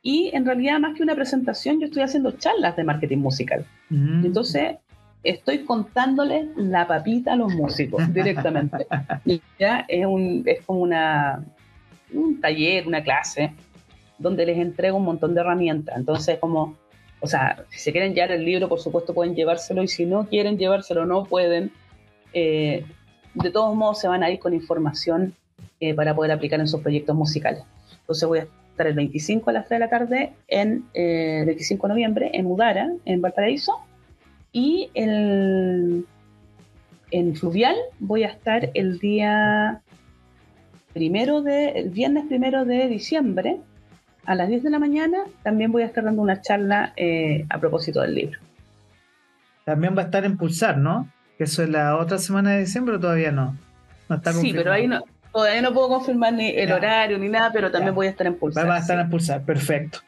Y 0.00 0.30
en 0.32 0.44
realidad, 0.44 0.78
más 0.78 0.94
que 0.94 1.02
una 1.02 1.16
presentación, 1.16 1.80
yo 1.80 1.86
estoy 1.86 2.02
haciendo 2.02 2.30
charlas 2.30 2.76
de 2.76 2.84
marketing 2.84 3.18
musical. 3.18 3.66
Mm. 3.90 4.26
Entonces, 4.26 4.76
estoy 5.26 5.64
contándole 5.64 6.48
la 6.56 6.86
papita 6.86 7.32
a 7.32 7.36
los 7.36 7.52
músicos 7.52 8.02
directamente. 8.14 8.86
ya 9.58 9.84
es, 9.88 10.06
un, 10.06 10.42
es 10.46 10.64
como 10.64 10.80
una, 10.80 11.44
un 12.12 12.40
taller, 12.40 12.86
una 12.86 13.02
clase, 13.02 13.52
donde 14.18 14.46
les 14.46 14.58
entrego 14.58 14.96
un 14.96 15.04
montón 15.04 15.34
de 15.34 15.40
herramientas. 15.40 15.96
Entonces, 15.96 16.38
como, 16.38 16.76
o 17.20 17.26
sea, 17.26 17.64
si 17.70 17.80
se 17.80 17.92
quieren 17.92 18.14
llevar 18.14 18.32
el 18.32 18.44
libro, 18.44 18.68
por 18.68 18.80
supuesto 18.80 19.14
pueden 19.14 19.34
llevárselo, 19.34 19.82
y 19.82 19.88
si 19.88 20.06
no 20.06 20.26
quieren 20.28 20.58
llevárselo, 20.58 21.04
no 21.04 21.24
pueden. 21.24 21.72
Eh, 22.32 22.84
de 23.34 23.50
todos 23.50 23.74
modos, 23.74 24.00
se 24.00 24.08
van 24.08 24.22
a 24.22 24.30
ir 24.30 24.38
con 24.38 24.54
información 24.54 25.34
eh, 25.80 25.92
para 25.94 26.14
poder 26.14 26.32
aplicar 26.32 26.60
en 26.60 26.68
sus 26.68 26.80
proyectos 26.80 27.14
musicales. 27.14 27.62
Entonces, 28.00 28.26
voy 28.28 28.38
a 28.38 28.46
estar 28.70 28.86
el 28.86 28.94
25 28.94 29.50
a 29.50 29.52
las 29.52 29.66
3 29.66 29.80
de 29.80 29.84
la 29.84 29.90
tarde, 29.90 30.32
en 30.48 30.84
eh, 30.94 31.42
25 31.44 31.86
de 31.86 31.92
noviembre, 31.92 32.30
en 32.32 32.46
Udara, 32.46 32.90
en 33.04 33.20
Valparaíso 33.20 33.86
y 34.56 34.90
el, 34.94 36.06
en 37.10 37.36
Fluvial 37.36 37.76
voy 37.98 38.24
a 38.24 38.28
estar 38.28 38.70
el 38.72 38.98
día 38.98 39.82
primero 40.94 41.42
de, 41.42 41.72
el 41.72 41.90
viernes 41.90 42.24
primero 42.26 42.64
de 42.64 42.88
diciembre 42.88 43.58
a 44.24 44.34
las 44.34 44.48
10 44.48 44.62
de 44.62 44.70
la 44.70 44.78
mañana. 44.78 45.18
También 45.42 45.72
voy 45.72 45.82
a 45.82 45.86
estar 45.86 46.04
dando 46.04 46.22
una 46.22 46.40
charla 46.40 46.94
eh, 46.96 47.44
a 47.50 47.58
propósito 47.58 48.00
del 48.00 48.14
libro. 48.14 48.40
También 49.66 49.94
va 49.94 50.00
a 50.00 50.04
estar 50.06 50.24
en 50.24 50.38
Pulsar, 50.38 50.78
¿no? 50.78 51.06
Que 51.36 51.44
eso 51.44 51.62
es 51.62 51.68
la 51.68 51.98
otra 51.98 52.16
semana 52.16 52.52
de 52.52 52.60
diciembre 52.60 52.96
o 52.96 52.98
todavía 53.00 53.32
no. 53.32 53.58
No 54.08 54.16
está 54.16 54.32
Sí, 54.32 54.54
pero 54.54 54.72
ahí 54.72 54.88
no, 54.88 55.02
todavía 55.34 55.60
no 55.60 55.74
puedo 55.74 55.90
confirmar 55.90 56.32
ni 56.32 56.48
el 56.48 56.72
horario 56.72 57.18
ni 57.18 57.28
nada, 57.28 57.52
pero 57.52 57.70
también 57.70 57.94
voy 57.94 58.06
a 58.06 58.10
estar 58.10 58.26
en 58.26 58.36
Pulsar. 58.36 58.66
Va 58.66 58.76
a 58.76 58.78
estar 58.78 58.98
en 58.98 59.10
Pulsar, 59.10 59.42
perfecto. 59.42 59.98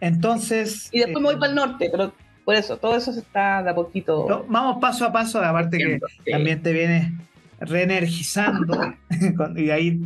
Entonces. 0.00 0.88
Y 0.90 1.00
después 1.00 1.20
me 1.20 1.26
voy 1.26 1.34
eh, 1.34 1.38
para 1.38 1.50
el 1.50 1.56
norte, 1.56 1.88
pero 1.90 2.14
por 2.44 2.54
eso, 2.54 2.76
todo 2.76 2.96
eso 2.96 3.12
se 3.12 3.20
está 3.20 3.62
de 3.62 3.70
a 3.70 3.74
poquito. 3.74 4.46
vamos 4.48 4.78
paso 4.80 5.06
a 5.06 5.12
paso, 5.12 5.40
aparte 5.42 5.78
que 5.78 6.00
también 6.30 6.62
te 6.62 6.72
viene 6.72 7.12
reenergizando 7.60 8.94
y 9.56 9.70
ahí 9.70 10.00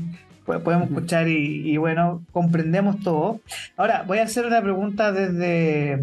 podemos 0.44 0.88
escuchar 0.88 1.29
y, 1.29 1.77
bueno, 1.77 2.24
comprendemos 2.33 3.01
todo. 3.01 3.40
Ahora, 3.77 4.05
voy 4.07 4.18
a 4.18 4.22
hacer 4.22 4.46
una 4.46 4.62
pregunta 4.62 5.12
desde, 5.12 6.01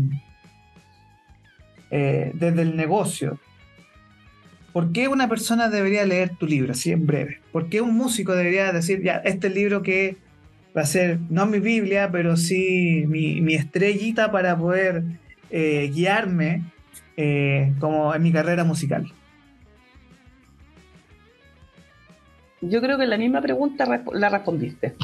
eh, 1.89 2.31
desde 2.33 2.61
el 2.61 2.75
negocio. 2.75 3.39
¿Por 4.71 4.91
qué 4.91 5.07
una 5.07 5.29
persona 5.29 5.69
debería 5.69 6.05
leer 6.05 6.35
tu 6.35 6.45
libro, 6.45 6.73
así 6.73 6.91
en 6.91 7.07
breve? 7.07 7.39
¿Por 7.51 7.69
qué 7.69 7.81
un 7.81 7.95
músico 7.95 8.35
debería 8.35 8.71
decir, 8.71 9.01
ya, 9.01 9.15
este 9.23 9.49
libro 9.49 9.81
que 9.81 10.17
va 10.77 10.81
a 10.81 10.85
ser, 10.85 11.19
no 11.29 11.45
mi 11.45 11.59
Biblia, 11.59 12.09
pero 12.11 12.35
sí 12.35 13.05
mi, 13.07 13.39
mi 13.41 13.55
estrellita 13.55 14.31
para 14.31 14.57
poder 14.57 15.03
eh, 15.49 15.91
guiarme 15.93 16.63
eh, 17.17 17.73
como 17.79 18.13
en 18.13 18.23
mi 18.23 18.31
carrera 18.31 18.63
musical? 18.63 19.05
Yo 22.61 22.81
creo 22.81 22.97
que 22.97 23.05
la 23.05 23.17
misma 23.17 23.41
pregunta 23.41 24.03
la 24.13 24.29
respondiste. 24.29 24.95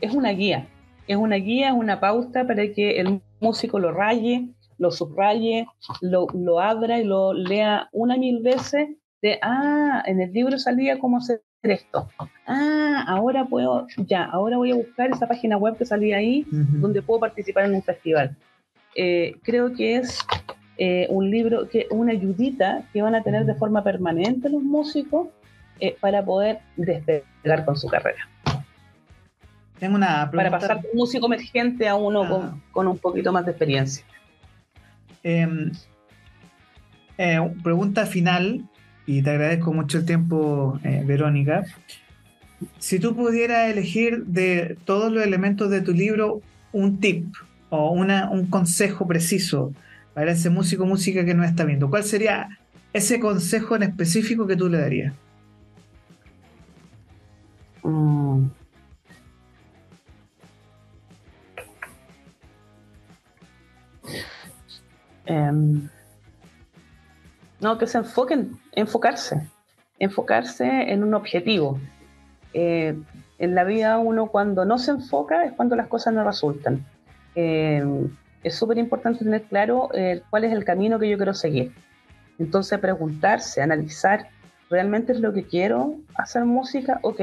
Es 0.00 0.14
una 0.14 0.30
guía, 0.30 0.68
es 1.06 1.16
una 1.16 1.36
guía, 1.36 1.68
es 1.68 1.74
una 1.74 2.00
pauta 2.00 2.46
para 2.46 2.66
que 2.72 3.00
el 3.00 3.20
músico 3.40 3.78
lo 3.78 3.92
raye, 3.92 4.48
lo 4.78 4.90
subraye, 4.90 5.66
lo, 6.00 6.26
lo 6.32 6.60
abra 6.60 6.98
y 6.98 7.04
lo 7.04 7.34
lea 7.34 7.88
una 7.92 8.16
mil 8.16 8.42
veces 8.42 8.88
de, 9.20 9.38
ah, 9.42 10.02
en 10.06 10.20
el 10.20 10.32
libro 10.32 10.58
salía 10.58 10.98
cómo 10.98 11.18
hacer 11.18 11.42
esto. 11.62 12.08
Ah, 12.46 13.04
ahora 13.06 13.44
puedo, 13.44 13.86
ya, 14.06 14.24
ahora 14.24 14.56
voy 14.56 14.70
a 14.70 14.76
buscar 14.76 15.10
esa 15.10 15.28
página 15.28 15.58
web 15.58 15.76
que 15.76 15.84
salía 15.84 16.16
ahí, 16.16 16.46
donde 16.50 17.02
puedo 17.02 17.20
participar 17.20 17.66
en 17.66 17.74
un 17.74 17.82
festival. 17.82 18.36
Eh, 18.94 19.36
creo 19.42 19.72
que 19.72 19.96
es 19.96 20.18
eh, 20.76 21.06
un 21.10 21.30
libro, 21.30 21.68
que 21.68 21.86
una 21.90 22.12
ayudita 22.12 22.82
que 22.92 23.02
van 23.02 23.14
a 23.14 23.22
tener 23.22 23.44
de 23.44 23.54
forma 23.54 23.84
permanente 23.84 24.48
los 24.48 24.62
músicos 24.62 25.28
eh, 25.78 25.96
para 26.00 26.24
poder 26.24 26.58
despegar 26.76 27.64
con 27.64 27.76
su 27.76 27.88
carrera. 27.88 28.28
Tengo 29.78 29.96
una 29.96 30.30
Para 30.30 30.50
pasar 30.50 30.82
de 30.82 30.88
un 30.92 30.98
músico 30.98 31.26
emergente 31.26 31.88
a 31.88 31.94
uno 31.94 32.22
ah. 32.22 32.58
con, 32.72 32.86
un 32.86 32.98
poquito 32.98 33.32
más 33.32 33.46
de 33.46 33.52
experiencia. 33.52 34.04
Em, 35.22 35.72
pregunta 37.62 38.04
final, 38.04 38.62
y 39.06 39.22
te 39.22 39.30
agradezco 39.30 39.72
mucho 39.72 39.98
el 39.98 40.06
tiempo, 40.06 40.78
Verónica. 40.82 41.64
Si 42.78 42.98
tú 42.98 43.16
pudieras 43.16 43.70
elegir 43.70 44.24
de 44.26 44.76
todos 44.84 45.10
los 45.10 45.24
elementos 45.24 45.70
de 45.70 45.80
tu 45.80 45.92
libro 45.92 46.42
un 46.72 47.00
tip, 47.00 47.26
o 47.70 47.90
una, 47.92 48.30
un 48.30 48.46
consejo 48.46 49.06
preciso 49.06 49.72
para 50.14 50.32
ese 50.32 50.50
músico 50.50 50.84
música 50.86 51.24
que 51.24 51.34
no 51.34 51.44
está 51.44 51.64
viendo? 51.64 51.88
¿Cuál 51.88 52.04
sería 52.04 52.58
ese 52.92 53.20
consejo 53.20 53.76
en 53.76 53.84
específico 53.84 54.46
que 54.46 54.56
tú 54.56 54.68
le 54.68 54.78
darías? 54.78 55.14
Mm. 57.82 58.46
Em, 65.26 65.88
no, 67.60 67.78
que 67.78 67.86
se 67.86 67.98
enfoquen, 67.98 68.58
enfocarse, 68.72 69.48
enfocarse 69.98 70.66
en 70.92 71.04
un 71.04 71.14
objetivo. 71.14 71.78
Eh, 72.52 72.98
en 73.38 73.54
la 73.54 73.64
vida 73.64 73.98
uno 73.98 74.26
cuando 74.26 74.64
no 74.64 74.76
se 74.78 74.90
enfoca 74.90 75.44
es 75.44 75.52
cuando 75.52 75.76
las 75.76 75.86
cosas 75.86 76.14
no 76.14 76.24
resultan. 76.24 76.84
Eh, 77.34 77.82
es 78.42 78.54
súper 78.54 78.78
importante 78.78 79.24
tener 79.24 79.42
claro 79.42 79.90
eh, 79.94 80.22
cuál 80.30 80.44
es 80.44 80.52
el 80.52 80.64
camino 80.64 80.98
que 80.98 81.08
yo 81.08 81.16
quiero 81.16 81.34
seguir. 81.34 81.72
Entonces 82.38 82.78
preguntarse, 82.78 83.60
analizar, 83.60 84.28
¿realmente 84.70 85.12
es 85.12 85.20
lo 85.20 85.32
que 85.32 85.44
quiero 85.44 85.96
hacer 86.14 86.44
música? 86.44 86.98
Ok, 87.02 87.20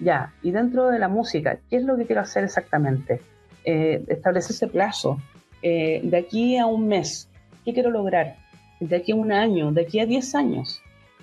ya. 0.00 0.32
Y 0.42 0.50
dentro 0.50 0.88
de 0.88 0.98
la 0.98 1.08
música, 1.08 1.58
¿qué 1.68 1.76
es 1.76 1.84
lo 1.84 1.96
que 1.96 2.06
quiero 2.06 2.22
hacer 2.22 2.44
exactamente? 2.44 3.20
Eh, 3.64 4.02
establecer 4.08 4.52
ese 4.52 4.66
plazo. 4.66 5.18
de 5.62 6.16
aquí 6.16 6.56
a 6.56 6.66
un 6.66 6.88
mes, 6.88 7.28
¿qué 7.64 7.74
quiero 7.74 7.90
lograr? 7.90 8.36
De 8.80 8.96
aquí 8.96 9.12
a 9.12 9.14
un 9.14 9.30
año, 9.30 9.70
de 9.72 9.82
aquí 9.82 10.00
a 10.00 10.06
10 10.06 10.34
años. 10.34 10.82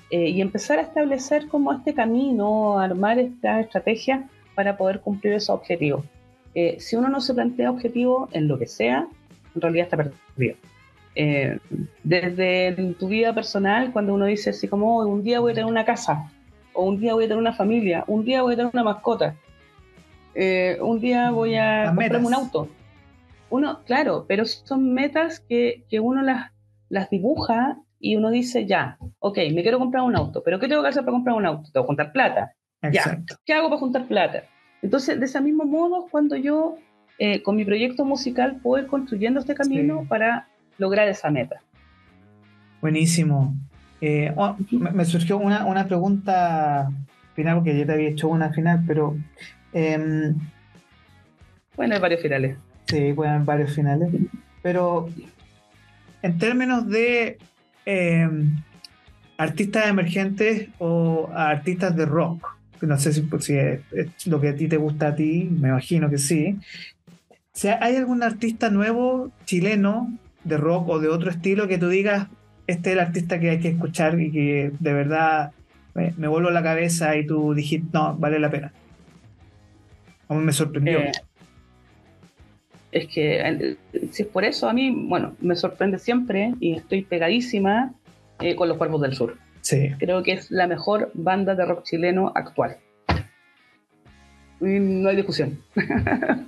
y 0.10 0.40
empezar 0.40 0.80
a 0.80 0.84
establecer 0.84 1.48
como 1.50 1.74
este 1.74 1.94
camino, 1.94 2.80
armar 2.80 3.20
esta 3.20 3.60
estrategia 3.60 4.30
para 4.56 4.78
poder 4.78 5.02
cumplir 5.02 5.34
esos 5.34 5.50
objetivos. 5.50 6.06
Eh, 6.56 6.78
si 6.80 6.96
uno 6.96 7.10
no 7.10 7.22
se 7.22 7.34
plantea 7.34 7.72
objetivo 7.72 8.30
en 8.32 8.48
lo 8.48 8.58
que 8.58 8.68
sea, 8.68 9.08
en 9.56 9.62
realidad 9.62 9.86
está 9.86 9.98
perdido. 9.98 10.56
Eh, 11.16 11.58
desde 12.04 12.74
tu 12.94 13.08
vida 13.08 13.34
personal, 13.34 13.92
cuando 13.92 14.14
uno 14.14 14.26
dice 14.26 14.52
así 14.52 14.68
como, 14.68 15.00
un 15.00 15.24
día 15.24 15.40
voy 15.40 15.52
a 15.52 15.56
tener 15.56 15.70
una 15.70 15.86
casa, 15.86 16.32
o 16.74 16.86
un 16.86 17.00
día 17.00 17.16
voy 17.16 17.26
a 17.26 17.28
tener 17.28 17.40
una 17.40 17.54
familia, 17.54 18.04
un 18.08 18.24
día 18.24 18.44
voy 18.44 18.54
a 18.54 18.58
tener 18.58 18.72
una 18.72 18.84
mascota, 18.84 19.36
eh, 20.36 20.78
un 20.82 21.00
día 21.00 21.32
voy 21.32 21.56
a 21.56 21.92
comprarme 21.96 22.28
un 22.28 22.34
auto. 22.36 22.70
Uno, 23.50 23.84
claro, 23.86 24.26
pero 24.28 24.46
son 24.46 24.94
metas 24.94 25.40
que, 25.40 25.84
uno 26.00 26.22
las, 26.22 26.52
las 26.90 27.10
dibuja 27.10 27.78
y 28.00 28.16
uno 28.16 28.30
dice, 28.30 28.68
ya, 28.68 28.98
ok, 29.20 29.38
me 29.54 29.64
quiero 29.64 29.80
comprar 29.80 30.04
un 30.04 30.16
auto, 30.16 30.44
pero 30.44 30.60
¿qué 30.60 30.68
tengo 30.68 30.84
que 30.84 30.90
hacer 30.90 31.04
para 31.04 31.14
comprar 31.14 31.36
un 31.36 31.46
auto? 31.48 31.70
Tengo 31.72 31.86
que 31.86 31.88
juntar 31.88 32.12
plata. 32.12 32.54
Ya, 32.92 33.24
¿qué 33.44 33.54
hago 33.54 33.70
para 33.70 33.80
juntar 33.80 34.06
plata? 34.06 34.44
Entonces, 34.82 35.20
de 35.20 35.26
ese 35.26 35.42
mismo 35.42 35.66
modo, 35.66 36.08
cuando 36.10 36.36
yo 36.36 36.78
eh, 37.20 37.42
con 37.42 37.56
mi 37.56 37.66
proyecto 37.66 38.06
musical 38.06 38.60
puedo 38.62 38.84
ir 38.84 38.90
construyendo 38.90 39.40
este 39.40 39.56
camino 39.56 40.06
para 40.08 40.48
lograr 40.78 41.08
esa 41.08 41.30
meta. 41.32 41.62
Buenísimo. 42.82 43.56
Eh, 44.02 44.32
oh, 44.36 44.56
me, 44.72 45.04
surgió 45.06 45.38
una, 45.38 45.66
una, 45.66 45.88
pregunta 45.88 46.92
final, 47.34 47.56
porque 47.56 47.78
ya 47.78 47.86
te 47.86 47.94
había 47.94 48.10
hecho 48.10 48.28
una 48.28 48.52
final, 48.52 48.84
pero... 48.86 49.18
Eh, 49.74 50.34
bueno, 51.76 51.96
hay 51.96 52.02
varios 52.02 52.22
finales. 52.22 52.58
Sí, 52.86 53.14
pueden 53.14 53.34
haber 53.34 53.46
varios 53.46 53.74
finales. 53.74 54.10
Pero 54.62 55.10
en 56.22 56.38
términos 56.38 56.88
de 56.88 57.38
em, 57.86 58.58
artistas 59.38 59.88
emergentes 59.88 60.70
o 60.80 61.30
artistas 61.34 61.96
de 61.96 62.06
rock, 62.06 62.57
no 62.82 62.98
sé 62.98 63.14
si, 63.14 63.22
es, 63.56 64.28
lo 64.28 64.42
que 64.42 64.50
a 64.50 64.56
ti 64.56 64.68
te 64.68 64.78
gusta 64.78 65.10
a 65.10 65.16
ti, 65.16 65.50
me 65.52 65.70
imagino 65.70 66.10
que 66.10 66.18
sí. 66.18 66.58
¿Hay 67.82 67.96
algún 67.96 68.22
artista 68.24 68.70
nuevo 68.70 69.32
chileno 69.46 70.18
de 70.44 70.58
rock 70.58 70.90
o 70.90 71.00
de 71.00 71.10
otro 71.10 71.30
estilo 71.30 71.68
que 71.68 71.78
tú 71.78 71.90
digas, 71.90 72.28
este 72.68 72.90
es 72.90 72.94
el 72.94 73.00
artista 73.00 73.40
que 73.40 73.50
hay 73.50 73.60
que 73.60 73.70
escuchar 73.70 74.20
y 74.20 74.32
que 74.32 74.72
de 74.80 74.94
verdad 74.94 75.52
me, 75.94 76.28
voló 76.28 76.52
la 76.52 76.62
cabeza 76.62 77.16
y 77.16 77.26
tú 77.26 77.54
dijiste, 77.54 77.88
no, 77.94 78.16
vale 78.16 78.40
la 78.40 78.52
pena. 78.52 78.72
A 80.30 80.36
mí 80.36 80.44
me 80.44 80.54
sorprendió. 80.54 81.00
Eh, 81.00 81.12
es 82.92 83.08
que 83.08 83.78
si 84.12 84.24
es 84.24 84.28
por 84.30 84.46
eso, 84.46 84.70
a 84.70 84.74
mí, 84.74 84.92
bueno, 85.08 85.36
me 85.40 85.56
sorprende 85.56 86.00
siempre 86.00 86.54
y 86.60 86.74
estoy 86.76 87.04
pegadísima 87.04 87.94
eh, 88.40 88.56
con 88.56 88.70
los 88.70 88.78
Cuervos 88.78 89.02
del 89.02 89.16
Sur. 89.16 89.38
Sí. 89.68 89.92
Creo 90.00 90.24
que 90.24 90.32
es 90.32 90.50
la 90.50 90.66
mejor 90.66 91.12
banda 91.14 91.54
de 91.54 91.66
rock 91.66 91.84
chileno 91.84 92.32
actual. 92.34 92.78
no 94.62 95.10
hay 95.10 95.16
discusión. 95.18 95.60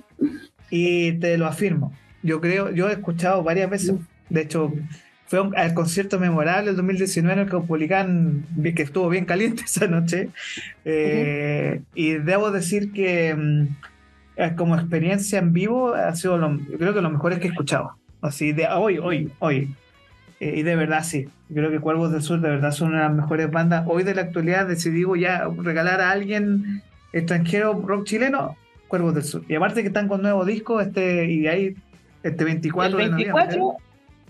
y 0.70 1.12
te 1.18 1.36
lo 1.36 1.44
afirmo. 1.44 1.92
Yo 2.22 2.40
creo, 2.40 2.70
yo 2.70 2.88
he 2.88 2.94
escuchado 2.94 3.42
varias 3.42 3.68
veces, 3.68 3.96
de 4.30 4.40
hecho, 4.40 4.72
fue 5.26 5.42
un, 5.42 5.54
al 5.54 5.74
concierto 5.74 6.18
memorable 6.18 6.68
del 6.68 6.76
2019 6.76 7.34
en 7.34 7.38
el 7.40 7.50
Caupolicán, 7.50 8.46
que 8.74 8.82
estuvo 8.82 9.10
bien 9.10 9.26
caliente 9.26 9.64
esa 9.66 9.86
noche. 9.86 10.30
Eh, 10.86 11.82
y 11.94 12.12
debo 12.12 12.50
decir 12.50 12.90
que 12.90 13.34
mm, 13.34 14.54
como 14.56 14.76
experiencia 14.76 15.40
en 15.40 15.52
vivo 15.52 15.92
ha 15.92 16.16
sido, 16.16 16.38
lo, 16.38 16.58
creo 16.78 16.94
que 16.94 17.02
lo 17.02 17.10
mejor 17.10 17.34
es 17.34 17.38
que 17.38 17.48
he 17.48 17.50
escuchado. 17.50 17.98
Así 18.22 18.52
de 18.52 18.66
hoy, 18.66 18.96
hoy, 18.96 19.30
hoy. 19.40 19.74
Eh, 20.40 20.54
y 20.56 20.62
de 20.62 20.74
verdad 20.74 21.04
sí. 21.04 21.28
Creo 21.52 21.70
que 21.70 21.80
Cuervos 21.80 22.10
del 22.12 22.22
Sur 22.22 22.40
de 22.40 22.48
verdad 22.48 22.72
son 22.72 22.88
una 22.88 23.02
de 23.02 23.08
las 23.08 23.16
mejores 23.16 23.50
bandas. 23.50 23.84
Hoy 23.86 24.02
de 24.02 24.14
la 24.14 24.22
actualidad 24.22 24.66
decidí 24.66 25.04
ya 25.20 25.48
regalar 25.56 26.00
a 26.00 26.10
alguien 26.10 26.82
extranjero 27.12 27.80
rock 27.86 28.04
chileno, 28.04 28.56
Cuervos 28.88 29.14
del 29.14 29.24
Sur. 29.24 29.42
Y 29.48 29.54
aparte 29.54 29.82
que 29.82 29.88
están 29.88 30.08
con 30.08 30.22
nuevo 30.22 30.44
disco, 30.44 30.80
este, 30.80 31.30
y 31.30 31.46
ahí, 31.46 31.76
este 32.22 32.44
24 32.44 32.98
el 32.98 33.10
24, 33.10 33.50
de 33.50 33.58
noviembre. 33.58 33.84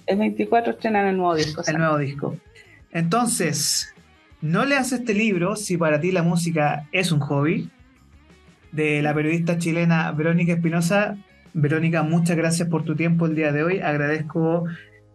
El 0.06 0.18
24 0.18 0.72
estrenan 0.72 1.06
el 1.06 1.16
nuevo 1.16 1.34
disco. 1.34 1.62
El 1.66 1.78
nuevo 1.78 1.98
disco. 1.98 2.36
Entonces, 2.90 3.94
no 4.40 4.64
leas 4.64 4.92
este 4.92 5.14
libro 5.14 5.54
si 5.54 5.76
para 5.76 6.00
ti 6.00 6.10
la 6.10 6.22
música 6.22 6.88
es 6.92 7.12
un 7.12 7.20
hobby, 7.20 7.70
de 8.72 9.02
la 9.02 9.14
periodista 9.14 9.58
chilena 9.58 10.12
Verónica 10.12 10.52
Espinosa. 10.52 11.16
Verónica, 11.52 12.02
muchas 12.02 12.36
gracias 12.36 12.68
por 12.68 12.84
tu 12.84 12.94
tiempo 12.94 13.26
el 13.26 13.34
día 13.34 13.52
de 13.52 13.64
hoy. 13.64 13.80
Agradezco 13.80 14.64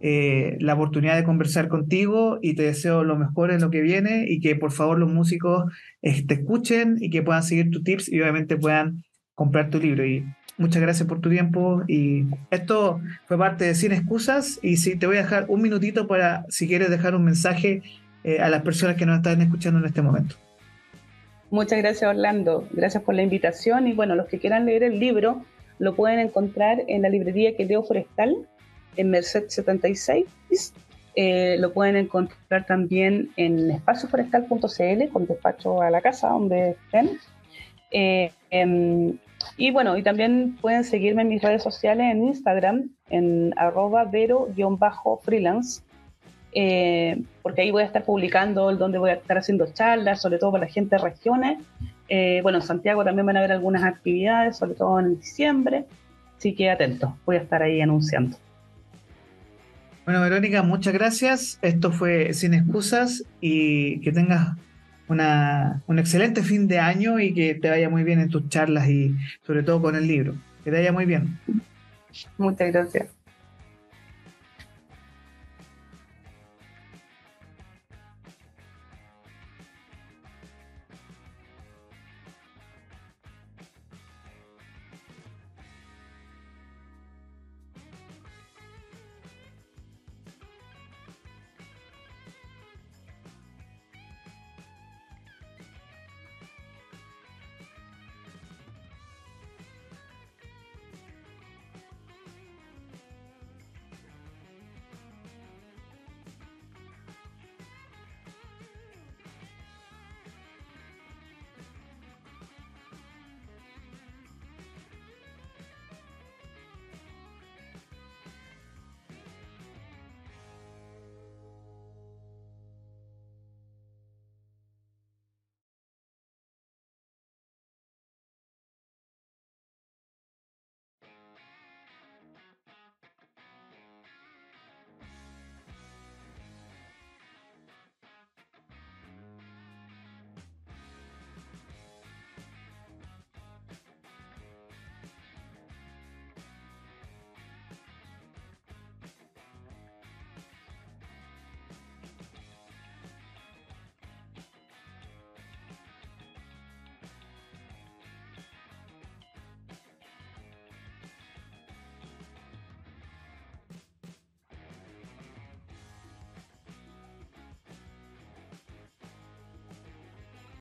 eh, 0.02 0.58
la 0.60 0.74
oportunidad 0.74 1.16
de 1.16 1.24
conversar 1.24 1.68
contigo 1.68 2.38
y 2.42 2.56
te 2.56 2.64
deseo 2.64 3.04
lo 3.04 3.16
mejor 3.16 3.52
en 3.52 3.62
lo 3.62 3.70
que 3.70 3.82
viene 3.82 4.26
y 4.28 4.40
que 4.40 4.56
por 4.56 4.72
favor 4.72 5.00
los 5.00 5.12
músicos 5.12 5.72
eh, 6.02 6.26
te 6.26 6.36
escuchen 6.36 6.98
y 7.00 7.10
que 7.10 7.24
puedan 7.24 7.44
seguir 7.44 7.72
tus 7.72 7.84
tips 7.84 8.12
y 8.12 8.20
obviamente 8.22 8.58
puedan 8.58 9.04
comprar 9.36 9.70
tu 9.70 9.80
libro. 9.80 10.06
Y 10.06 10.26
muchas 10.58 10.82
gracias 10.82 11.08
por 11.08 11.22
tu 11.22 11.30
tiempo 11.30 11.84
y 11.88 12.26
esto 12.52 13.00
fue 13.26 13.38
parte 13.38 13.66
de 13.66 13.76
Sin 13.76 13.94
Excusas 13.94 14.60
y 14.62 14.78
si 14.78 14.98
te 14.98 15.08
voy 15.08 15.18
a 15.18 15.22
dejar 15.22 15.46
un 15.48 15.62
minutito 15.62 16.08
para 16.08 16.46
si 16.50 16.68
quieres 16.68 16.90
dejar 16.90 17.16
un 17.16 17.24
mensaje 17.24 17.82
eh, 18.24 18.40
a 18.40 18.50
las 18.50 18.64
personas 18.64 18.98
que 18.98 19.06
nos 19.06 19.18
están 19.18 19.42
escuchando 19.42 19.80
en 19.80 19.86
este 19.86 20.02
momento. 20.02 20.36
Muchas 21.52 21.80
gracias 21.80 22.10
Orlando, 22.10 22.68
gracias 22.72 23.04
por 23.04 23.16
la 23.16 23.22
invitación 23.22 23.88
y 23.88 23.94
bueno, 23.94 24.16
los 24.16 24.28
que 24.28 24.40
quieran 24.40 24.66
leer 24.66 24.84
el 24.84 25.00
libro 25.00 25.46
lo 25.80 25.96
pueden 25.96 26.20
encontrar 26.20 26.84
en 26.88 27.02
la 27.02 27.10
librería 27.10 27.56
Quedeo 27.56 27.84
Forestal 27.84 28.48
en 28.98 29.10
Merced 29.10 29.46
76. 29.50 30.26
Eh, 31.16 31.56
lo 31.60 31.72
pueden 31.72 31.96
encontrar 31.96 32.66
también 32.66 33.32
en 33.38 33.72
espacioforestal.cl 33.72 35.10
con 35.14 35.26
despacho 35.26 35.82
a 35.82 35.90
la 35.90 36.02
casa 36.02 36.30
donde 36.30 36.72
estén. 36.72 37.18
Eh, 37.92 38.32
em, 38.50 39.18
y 39.58 39.72
bueno, 39.72 39.98
y 39.98 40.04
también 40.04 40.58
pueden 40.60 40.84
seguirme 40.84 41.22
en 41.22 41.30
mis 41.30 41.42
redes 41.42 41.64
sociales 41.64 42.12
en 42.12 42.28
Instagram 42.28 42.90
en 43.10 43.54
arroba 43.58 44.04
vero-freelance 44.06 45.82
eh, 46.52 47.22
porque 47.42 47.62
ahí 47.62 47.72
voy 47.72 47.84
a 47.84 47.86
estar 47.86 48.04
publicando 48.04 48.74
donde 48.76 48.98
voy 48.98 49.12
a 49.12 49.14
estar 49.14 49.38
haciendo 49.38 49.68
charlas, 49.72 50.22
sobre 50.22 50.40
todo 50.40 50.54
para 50.54 50.66
la 50.66 50.72
gente 50.72 50.96
de 50.96 51.02
regiones. 51.02 51.64
Bueno, 52.44 52.58
en 52.58 52.62
Santiago 52.62 53.04
también 53.04 53.26
van 53.26 53.38
a 53.38 53.40
haber 53.40 53.52
algunas 53.52 53.84
actividades, 53.84 54.58
sobre 54.58 54.74
todo 54.74 55.00
en 55.00 55.18
diciembre, 55.18 55.86
así 56.38 56.56
que 56.56 56.70
atentos, 56.70 57.12
voy 57.26 57.38
a 57.38 57.40
estar 57.40 57.62
ahí 57.62 57.82
anunciando. 57.82 58.38
Bueno, 60.06 60.22
Verónica, 60.22 60.62
muchas 60.62 60.94
gracias. 60.94 61.58
Esto 61.64 61.92
fue 61.92 62.34
Sin 62.34 62.54
Excusas 62.54 63.24
y 63.42 64.00
que 64.02 64.12
tengas 64.12 64.56
una, 65.08 65.82
un 65.88 65.98
excelente 65.98 66.44
fin 66.44 66.68
de 66.68 66.78
año 66.78 67.20
y 67.20 67.34
que 67.34 67.56
te 67.56 67.70
vaya 67.70 67.90
muy 67.90 68.04
bien 68.04 68.20
en 68.20 68.30
tus 68.30 68.48
charlas 68.48 68.88
y 68.88 69.16
sobre 69.48 69.64
todo 69.64 69.82
con 69.82 69.96
el 69.96 70.08
libro. 70.08 70.36
Que 70.64 70.70
te 70.70 70.78
vaya 70.78 70.92
muy 70.92 71.06
bien. 71.06 71.40
Muchas 72.38 72.72
gracias. 72.72 73.25